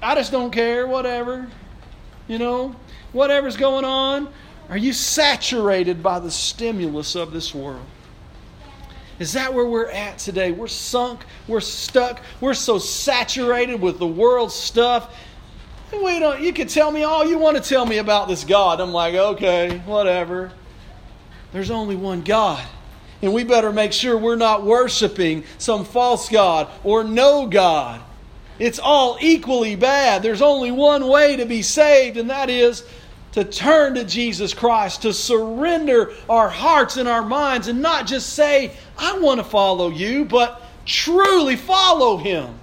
I 0.02 0.16
just 0.16 0.32
don't 0.32 0.50
care, 0.50 0.88
whatever, 0.88 1.46
you 2.26 2.40
know, 2.40 2.74
whatever's 3.12 3.56
going 3.56 3.84
on? 3.84 4.28
Are 4.68 4.76
you 4.76 4.92
saturated 4.92 6.02
by 6.02 6.18
the 6.18 6.30
stimulus 6.30 7.14
of 7.14 7.32
this 7.32 7.54
world? 7.54 7.86
Is 9.18 9.32
that 9.32 9.54
where 9.54 9.66
we're 9.66 9.88
at 9.88 10.18
today? 10.18 10.52
We're 10.52 10.66
sunk, 10.66 11.20
we're 11.48 11.60
stuck, 11.60 12.20
we're 12.40 12.54
so 12.54 12.78
saturated 12.78 13.80
with 13.80 13.98
the 13.98 14.06
world's 14.06 14.54
stuff. 14.54 15.14
We 15.92 16.18
don't, 16.18 16.40
you 16.40 16.52
can 16.52 16.66
tell 16.66 16.90
me 16.90 17.04
all 17.04 17.24
you 17.24 17.38
want 17.38 17.56
to 17.56 17.62
tell 17.62 17.86
me 17.86 17.98
about 17.98 18.28
this 18.28 18.44
God. 18.44 18.80
I'm 18.80 18.92
like, 18.92 19.14
okay, 19.14 19.78
whatever. 19.86 20.52
There's 21.52 21.70
only 21.70 21.96
one 21.96 22.22
God. 22.22 22.62
And 23.22 23.32
we 23.32 23.44
better 23.44 23.72
make 23.72 23.92
sure 23.92 24.18
we're 24.18 24.36
not 24.36 24.64
worshiping 24.64 25.44
some 25.56 25.84
false 25.84 26.28
God 26.28 26.68
or 26.84 27.02
no 27.02 27.46
God. 27.46 28.02
It's 28.58 28.78
all 28.78 29.16
equally 29.20 29.76
bad. 29.76 30.22
There's 30.22 30.42
only 30.42 30.70
one 30.70 31.06
way 31.08 31.36
to 31.36 31.46
be 31.46 31.62
saved, 31.62 32.16
and 32.16 32.28
that 32.30 32.50
is 32.50 32.84
to 33.32 33.44
turn 33.44 33.94
to 33.94 34.04
Jesus 34.04 34.54
Christ, 34.54 35.02
to 35.02 35.12
surrender 35.12 36.12
our 36.28 36.48
hearts 36.48 36.96
and 36.96 37.08
our 37.08 37.24
minds, 37.24 37.68
and 37.68 37.82
not 37.82 38.06
just 38.06 38.32
say, 38.32 38.72
I 38.96 39.18
want 39.18 39.38
to 39.38 39.44
follow 39.44 39.90
you, 39.90 40.24
but 40.24 40.62
truly 40.86 41.56
follow 41.56 42.16
Him. 42.16 42.58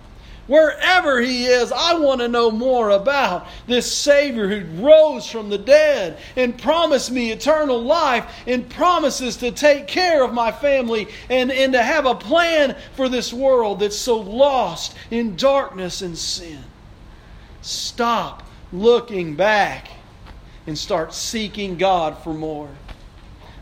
Wherever 0.47 1.21
He 1.21 1.45
is, 1.45 1.71
I 1.71 1.93
want 1.93 2.19
to 2.19 2.27
know 2.27 2.51
more 2.51 2.89
about 2.89 3.47
this 3.65 3.89
Savior 3.89 4.47
who 4.49 4.83
rose 4.83 5.29
from 5.29 5.49
the 5.49 5.57
dead 5.57 6.17
and 6.35 6.57
promised 6.57 7.11
me 7.11 7.31
eternal 7.31 7.81
life 7.81 8.25
and 8.45 8.69
promises 8.69 9.37
to 9.37 9.51
take 9.51 9.87
care 9.87 10.23
of 10.23 10.33
my 10.33 10.51
family 10.51 11.07
and, 11.29 11.51
and 11.51 11.71
to 11.73 11.81
have 11.81 12.05
a 12.05 12.15
plan 12.15 12.75
for 12.95 13.07
this 13.07 13.31
world 13.31 13.79
that's 13.79 13.95
so 13.95 14.17
lost 14.17 14.95
in 15.11 15.37
darkness 15.37 16.01
and 16.01 16.17
sin. 16.17 16.59
Stop 17.61 18.43
looking 18.73 19.35
back 19.35 19.87
and 20.67 20.77
start 20.77 21.13
seeking 21.13 21.77
God 21.77 22.17
for 22.23 22.33
more. 22.33 22.69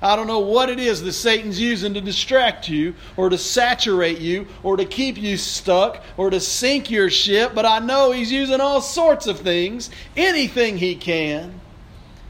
I 0.03 0.15
don't 0.15 0.25
know 0.25 0.39
what 0.39 0.69
it 0.69 0.79
is 0.79 1.03
that 1.03 1.13
Satan's 1.13 1.59
using 1.59 1.93
to 1.93 2.01
distract 2.01 2.67
you 2.67 2.95
or 3.17 3.29
to 3.29 3.37
saturate 3.37 4.19
you 4.19 4.47
or 4.63 4.75
to 4.77 4.85
keep 4.85 5.15
you 5.15 5.37
stuck 5.37 6.03
or 6.17 6.31
to 6.31 6.39
sink 6.39 6.89
your 6.89 7.11
ship, 7.11 7.53
but 7.53 7.67
I 7.67 7.77
know 7.77 8.11
he's 8.11 8.31
using 8.31 8.59
all 8.59 8.81
sorts 8.81 9.27
of 9.27 9.39
things, 9.39 9.91
anything 10.17 10.77
he 10.77 10.95
can. 10.95 11.59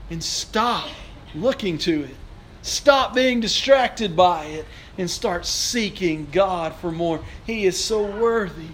And 0.09 0.21
stop 0.21 0.89
looking 1.33 1.77
to 1.79 2.03
it. 2.03 2.15
Stop 2.61 3.15
being 3.15 3.39
distracted 3.39 4.17
by 4.17 4.45
it 4.45 4.65
and 4.97 5.09
start 5.09 5.45
seeking 5.45 6.27
God 6.31 6.75
for 6.75 6.91
more. 6.91 7.23
He 7.45 7.65
is 7.65 7.81
so 7.81 8.03
worthy. 8.03 8.67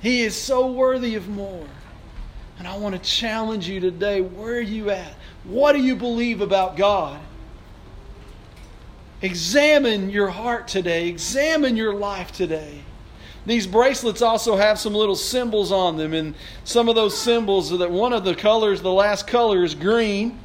He 0.00 0.22
is 0.22 0.36
so 0.36 0.70
worthy 0.70 1.16
of 1.16 1.28
more. 1.28 1.66
And 2.58 2.68
I 2.68 2.76
want 2.76 2.94
to 2.94 3.00
challenge 3.00 3.68
you 3.68 3.80
today 3.80 4.20
where 4.20 4.54
are 4.54 4.60
you 4.60 4.90
at? 4.90 5.14
What 5.44 5.72
do 5.72 5.80
you 5.80 5.96
believe 5.96 6.40
about 6.40 6.76
God? 6.76 7.20
Examine 9.22 10.10
your 10.10 10.28
heart 10.28 10.68
today, 10.68 11.08
examine 11.08 11.76
your 11.76 11.94
life 11.94 12.30
today. 12.32 12.80
These 13.46 13.66
bracelets 13.66 14.22
also 14.22 14.56
have 14.56 14.78
some 14.78 14.94
little 14.94 15.16
symbols 15.16 15.70
on 15.70 15.96
them, 15.96 16.14
and 16.14 16.34
some 16.64 16.88
of 16.88 16.94
those 16.94 17.18
symbols 17.18 17.72
are 17.72 17.76
that 17.78 17.90
one 17.90 18.12
of 18.12 18.24
the 18.24 18.34
colors, 18.34 18.80
the 18.80 18.92
last 18.92 19.26
color, 19.26 19.64
is 19.64 19.74
green. 19.74 20.38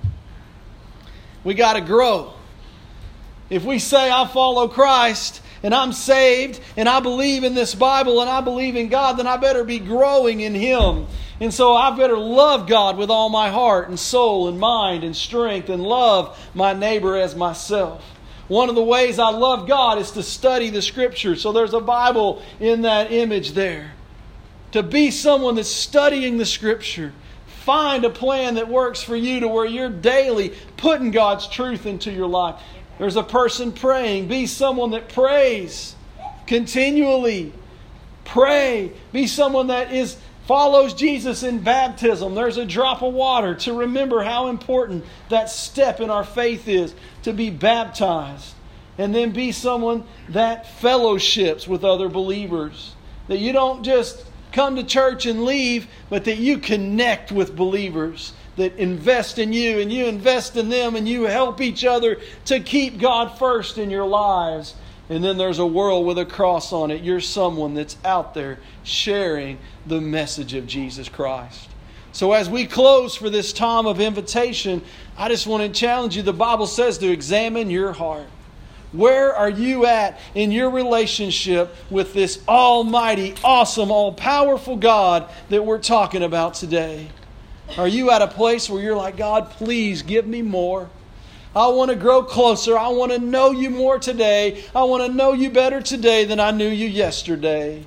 We 1.44 1.54
got 1.54 1.74
to 1.74 1.82
grow. 1.82 2.34
If 3.50 3.64
we 3.64 3.80
say, 3.80 4.12
I 4.12 4.28
follow 4.28 4.68
Christ, 4.68 5.42
and 5.64 5.74
I'm 5.74 5.92
saved 5.92 6.60
and 6.78 6.88
I 6.88 7.00
believe 7.00 7.44
in 7.44 7.54
this 7.54 7.76
Bible 7.76 8.22
and 8.22 8.30
I 8.30 8.42
believe 8.42 8.76
in 8.76 8.90
God, 8.90 9.18
then 9.18 9.28
I 9.28 9.38
better 9.38 9.64
be 9.64 9.80
growing 9.80 10.42
in 10.42 10.54
Him. 10.54 11.08
And 11.40 11.54
so 11.54 11.74
I 11.74 11.96
better 11.96 12.18
love 12.18 12.68
God 12.68 12.98
with 12.98 13.10
all 13.10 13.30
my 13.30 13.50
heart 13.50 13.88
and 13.88 14.00
soul 14.00 14.48
and 14.48 14.60
mind 14.60 15.04
and 15.04 15.16
strength 15.16 15.70
and 15.70 15.82
love 15.82 16.38
my 16.54 16.74
neighbor 16.74 17.16
as 17.16 17.36
myself. 17.36 18.04
One 18.50 18.68
of 18.68 18.76
the 18.76 18.84
ways 18.84 19.20
I 19.20 19.30
love 19.30 19.68
God 19.68 20.00
is 20.00 20.12
to 20.12 20.24
study 20.24 20.70
the 20.70 20.82
Scripture. 20.82 21.36
So 21.36 21.52
there's 21.52 21.74
a 21.74 21.80
Bible 21.80 22.42
in 22.60 22.82
that 22.82 23.12
image 23.12 23.52
there. 23.52 23.92
To 24.72 24.84
be 24.84 25.12
someone 25.12 25.56
that's 25.56 25.70
studying 25.70 26.38
the 26.38 26.46
Scripture. 26.46 27.14
Find 27.46 28.04
a 28.04 28.10
plan 28.10 28.56
that 28.56 28.68
works 28.68 29.04
for 29.04 29.16
you 29.16 29.42
to 29.42 29.48
where 29.48 29.66
you're 29.66 29.90
daily 29.90 30.54
putting 30.78 31.12
God's 31.12 31.48
truth 31.48 31.86
into 31.86 32.12
your 32.12 32.28
life. 32.28 32.60
There's 33.00 33.16
a 33.16 33.24
person 33.24 33.72
praying. 33.72 34.28
Be 34.28 34.46
someone 34.46 34.92
that 34.92 35.10
prays 35.10 35.96
continually. 36.46 37.54
Pray. 38.26 38.92
Be 39.12 39.26
someone 39.26 39.68
that 39.68 39.92
is 39.92 40.18
follows 40.46 40.94
Jesus 40.94 41.44
in 41.44 41.60
baptism. 41.60 42.36
There's 42.36 42.58
a 42.58 42.66
drop 42.66 43.02
of 43.02 43.14
water 43.14 43.56
to 43.56 43.74
remember 43.74 44.24
how 44.24 44.48
important 44.48 45.06
that 45.30 45.50
step 45.50 46.00
in 46.00 46.10
our 46.10 46.24
faith 46.24 46.68
is 46.68 46.94
to 47.24 47.34
be 47.34 47.50
baptized. 47.50 48.54
And 48.98 49.16
then 49.16 49.32
be 49.32 49.52
someone 49.52 50.04
that 50.28 50.68
fellowships 50.80 51.68
with 51.68 51.86
other 51.86 52.10
believers. 52.10 52.96
That 53.28 53.38
you 53.38 53.54
don't 53.54 53.84
just 53.84 54.26
come 54.52 54.76
to 54.76 54.84
church 54.84 55.26
and 55.26 55.46
leave, 55.46 55.88
but 56.10 56.26
that 56.26 56.40
you 56.40 56.58
connect 56.58 57.32
with 57.32 57.56
believers 57.56 58.34
that 58.60 58.78
invest 58.78 59.40
in 59.40 59.52
you 59.52 59.80
and 59.80 59.92
you 59.92 60.06
invest 60.06 60.56
in 60.56 60.70
them 60.70 60.96
and 60.96 61.10
you 61.10 61.24
help 61.24 61.60
each 61.60 61.84
other 61.84 62.20
to 62.46 62.60
keep 62.60 63.00
God 63.00 63.38
first 63.38 63.78
in 63.78 63.90
your 63.90 64.06
lives 64.06 64.76
and 65.10 65.24
then 65.24 65.38
there's 65.38 65.58
a 65.58 65.66
world 65.66 66.06
with 66.06 66.20
a 66.20 66.26
cross 66.26 66.72
on 66.72 66.92
it. 66.92 67.02
You're 67.02 67.20
someone 67.20 67.74
that's 67.74 67.98
out 68.06 68.36
there 68.36 68.60
sharing 68.84 69.58
the 69.88 70.00
message 70.00 70.54
of 70.54 70.68
Jesus 70.68 71.10
Christ. 71.10 71.68
So, 72.12 72.34
as 72.34 72.50
we 72.50 72.66
close 72.66 73.16
for 73.16 73.30
this 73.30 73.52
time 73.52 73.88
of 73.88 74.00
invitation, 74.00 74.84
I 75.18 75.28
just 75.28 75.48
want 75.48 75.64
to 75.64 75.80
challenge 75.80 76.16
you. 76.16 76.22
The 76.22 76.34
Bible 76.34 76.68
says 76.68 77.00
to 77.00 77.10
examine 77.10 77.70
your 77.70 77.92
heart. 77.92 78.28
Where 78.92 79.36
are 79.36 79.50
you 79.50 79.86
at 79.86 80.20
in 80.34 80.52
your 80.52 80.72
relationship 80.72 81.76
with 81.92 82.14
this 82.14 82.42
almighty, 82.48 83.36
awesome, 83.44 83.92
all 83.92 84.14
powerful 84.14 84.76
God 84.76 85.30
that 85.50 85.64
we're 85.64 85.80
talking 85.80 86.24
about 86.24 86.56
today? 86.56 87.10
Are 87.78 87.88
you 87.88 88.12
at 88.12 88.22
a 88.22 88.28
place 88.28 88.70
where 88.70 88.82
you're 88.82 88.96
like, 88.96 89.18
God, 89.18 89.52
please 89.52 90.02
give 90.02 90.26
me 90.26 90.42
more? 90.42 90.90
I 91.56 91.68
want 91.68 91.90
to 91.90 91.96
grow 91.96 92.24
closer. 92.24 92.78
I 92.78 92.90
want 92.90 93.12
to 93.12 93.20
know 93.20 93.52
you 93.52 93.70
more 93.70 94.00
today. 94.00 94.64
I 94.76 94.84
want 94.84 95.04
to 95.06 95.14
know 95.14 95.34
you 95.34 95.50
better 95.50 95.82
today 95.82 96.26
than 96.26 96.40
I 96.40 96.52
knew 96.52 96.68
you 96.68 96.88
yesterday. 96.88 97.86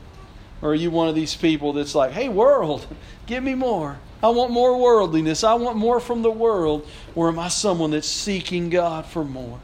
Or 0.60 0.70
are 0.70 0.74
you 0.74 0.90
one 0.90 1.08
of 1.08 1.14
these 1.14 1.34
people 1.34 1.72
that's 1.72 1.94
like, 1.94 2.12
hey, 2.12 2.28
world, 2.28 2.86
give 3.26 3.42
me 3.42 3.54
more? 3.54 3.98
I 4.22 4.28
want 4.28 4.52
more 4.52 4.78
worldliness. 4.78 5.42
I 5.42 5.54
want 5.54 5.76
more 5.76 6.00
from 6.00 6.22
the 6.22 6.30
world. 6.30 6.86
Or 7.14 7.28
am 7.28 7.38
I 7.38 7.48
someone 7.48 7.90
that's 7.90 8.08
seeking 8.08 8.70
God 8.70 9.06
for 9.06 9.24
more? 9.24 9.60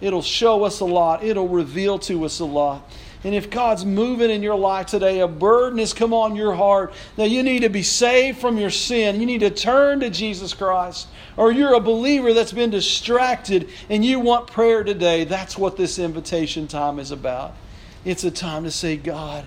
It'll 0.00 0.22
show 0.22 0.64
us 0.64 0.80
a 0.80 0.84
lot, 0.84 1.24
it'll 1.24 1.48
reveal 1.48 1.98
to 2.00 2.24
us 2.24 2.40
a 2.40 2.44
lot. 2.44 2.90
And 3.26 3.34
if 3.34 3.50
God's 3.50 3.84
moving 3.84 4.30
in 4.30 4.40
your 4.40 4.54
life 4.54 4.86
today, 4.86 5.18
a 5.18 5.26
burden 5.26 5.80
has 5.80 5.92
come 5.92 6.14
on 6.14 6.36
your 6.36 6.54
heart 6.54 6.94
that 7.16 7.28
you 7.28 7.42
need 7.42 7.62
to 7.62 7.68
be 7.68 7.82
saved 7.82 8.38
from 8.38 8.56
your 8.56 8.70
sin, 8.70 9.18
you 9.18 9.26
need 9.26 9.40
to 9.40 9.50
turn 9.50 9.98
to 9.98 10.10
Jesus 10.10 10.54
Christ, 10.54 11.08
or 11.36 11.50
you're 11.50 11.74
a 11.74 11.80
believer 11.80 12.32
that's 12.32 12.52
been 12.52 12.70
distracted 12.70 13.68
and 13.90 14.04
you 14.04 14.20
want 14.20 14.46
prayer 14.46 14.84
today, 14.84 15.24
that's 15.24 15.58
what 15.58 15.76
this 15.76 15.98
invitation 15.98 16.68
time 16.68 17.00
is 17.00 17.10
about. 17.10 17.56
It's 18.04 18.22
a 18.22 18.30
time 18.30 18.62
to 18.62 18.70
say, 18.70 18.96
God, 18.96 19.44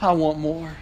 I 0.00 0.12
want 0.12 0.38
more. 0.38 0.78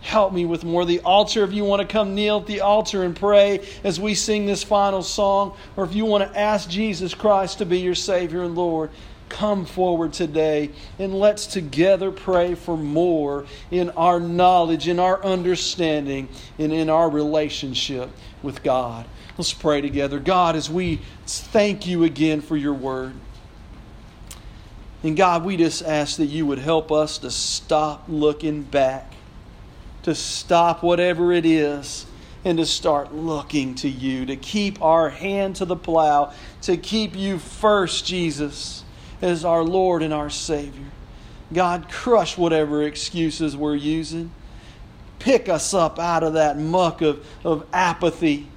Help 0.00 0.32
me 0.32 0.46
with 0.46 0.64
more. 0.64 0.86
The 0.86 1.00
altar, 1.00 1.44
if 1.44 1.52
you 1.52 1.66
want 1.66 1.82
to 1.82 1.86
come 1.86 2.14
kneel 2.14 2.38
at 2.38 2.46
the 2.46 2.62
altar 2.62 3.02
and 3.02 3.14
pray 3.14 3.60
as 3.84 4.00
we 4.00 4.14
sing 4.14 4.46
this 4.46 4.62
final 4.62 5.02
song, 5.02 5.54
or 5.76 5.84
if 5.84 5.94
you 5.94 6.06
want 6.06 6.32
to 6.32 6.38
ask 6.38 6.66
Jesus 6.66 7.12
Christ 7.12 7.58
to 7.58 7.66
be 7.66 7.80
your 7.80 7.94
Savior 7.94 8.42
and 8.42 8.54
Lord, 8.54 8.88
come 9.34 9.66
forward 9.66 10.12
today 10.12 10.70
and 10.98 11.12
let's 11.12 11.46
together 11.46 12.12
pray 12.12 12.54
for 12.54 12.76
more 12.76 13.46
in 13.72 13.90
our 13.90 14.20
knowledge, 14.20 14.86
in 14.86 15.00
our 15.00 15.22
understanding, 15.24 16.28
and 16.56 16.72
in 16.72 16.88
our 16.88 17.10
relationship 17.10 18.10
with 18.44 18.62
God. 18.62 19.06
Let's 19.36 19.52
pray 19.52 19.80
together. 19.80 20.20
God, 20.20 20.54
as 20.54 20.70
we 20.70 21.00
thank 21.26 21.84
you 21.84 22.04
again 22.04 22.42
for 22.42 22.56
your 22.56 22.74
word. 22.74 23.14
And 25.02 25.16
God, 25.16 25.44
we 25.44 25.56
just 25.56 25.82
ask 25.82 26.16
that 26.18 26.26
you 26.26 26.46
would 26.46 26.60
help 26.60 26.92
us 26.92 27.18
to 27.18 27.30
stop 27.30 28.04
looking 28.06 28.62
back, 28.62 29.14
to 30.04 30.14
stop 30.14 30.84
whatever 30.84 31.32
it 31.32 31.44
is, 31.44 32.06
and 32.44 32.58
to 32.58 32.66
start 32.66 33.12
looking 33.12 33.74
to 33.76 33.88
you, 33.88 34.26
to 34.26 34.36
keep 34.36 34.80
our 34.80 35.10
hand 35.10 35.56
to 35.56 35.64
the 35.64 35.76
plow, 35.76 36.32
to 36.62 36.76
keep 36.76 37.16
you 37.16 37.38
first, 37.38 38.06
Jesus 38.06 38.83
as 39.22 39.44
our 39.44 39.62
Lord 39.62 40.02
and 40.02 40.12
our 40.12 40.30
Savior. 40.30 40.86
God, 41.52 41.90
crush 41.90 42.36
whatever 42.36 42.82
excuses 42.82 43.56
we're 43.56 43.74
using. 43.74 44.30
Pick 45.18 45.48
us 45.48 45.72
up 45.72 45.98
out 45.98 46.22
of 46.22 46.34
that 46.34 46.58
muck 46.58 47.00
of, 47.00 47.24
of 47.44 47.66
apathy. 47.72 48.48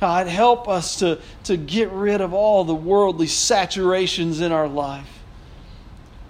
God, 0.00 0.26
help 0.26 0.68
us 0.68 0.96
to, 0.96 1.20
to 1.44 1.56
get 1.56 1.90
rid 1.90 2.20
of 2.20 2.32
all 2.34 2.64
the 2.64 2.74
worldly 2.74 3.26
saturations 3.26 4.40
in 4.40 4.50
our 4.50 4.66
life. 4.66 5.20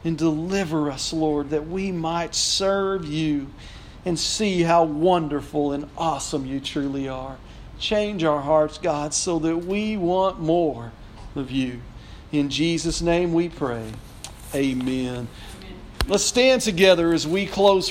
And 0.04 0.18
deliver 0.18 0.90
us, 0.90 1.12
Lord, 1.12 1.50
that 1.50 1.68
we 1.68 1.92
might 1.92 2.34
serve 2.34 3.06
you 3.06 3.48
and 4.04 4.18
see 4.18 4.62
how 4.62 4.84
wonderful 4.84 5.72
and 5.72 5.88
awesome 5.96 6.44
you 6.44 6.58
truly 6.58 7.08
are. 7.08 7.36
Change 7.78 8.24
our 8.24 8.40
hearts, 8.40 8.78
God, 8.78 9.14
so 9.14 9.38
that 9.38 9.58
we 9.58 9.96
want 9.96 10.40
more 10.40 10.92
of 11.34 11.50
you. 11.50 11.80
In 12.32 12.48
Jesus' 12.48 13.02
name 13.02 13.32
we 13.34 13.48
pray. 13.48 13.86
Amen. 14.54 15.28
Let's 16.08 16.24
stand 16.24 16.62
together 16.62 17.12
as 17.12 17.26
we 17.26 17.46
close. 17.46 17.80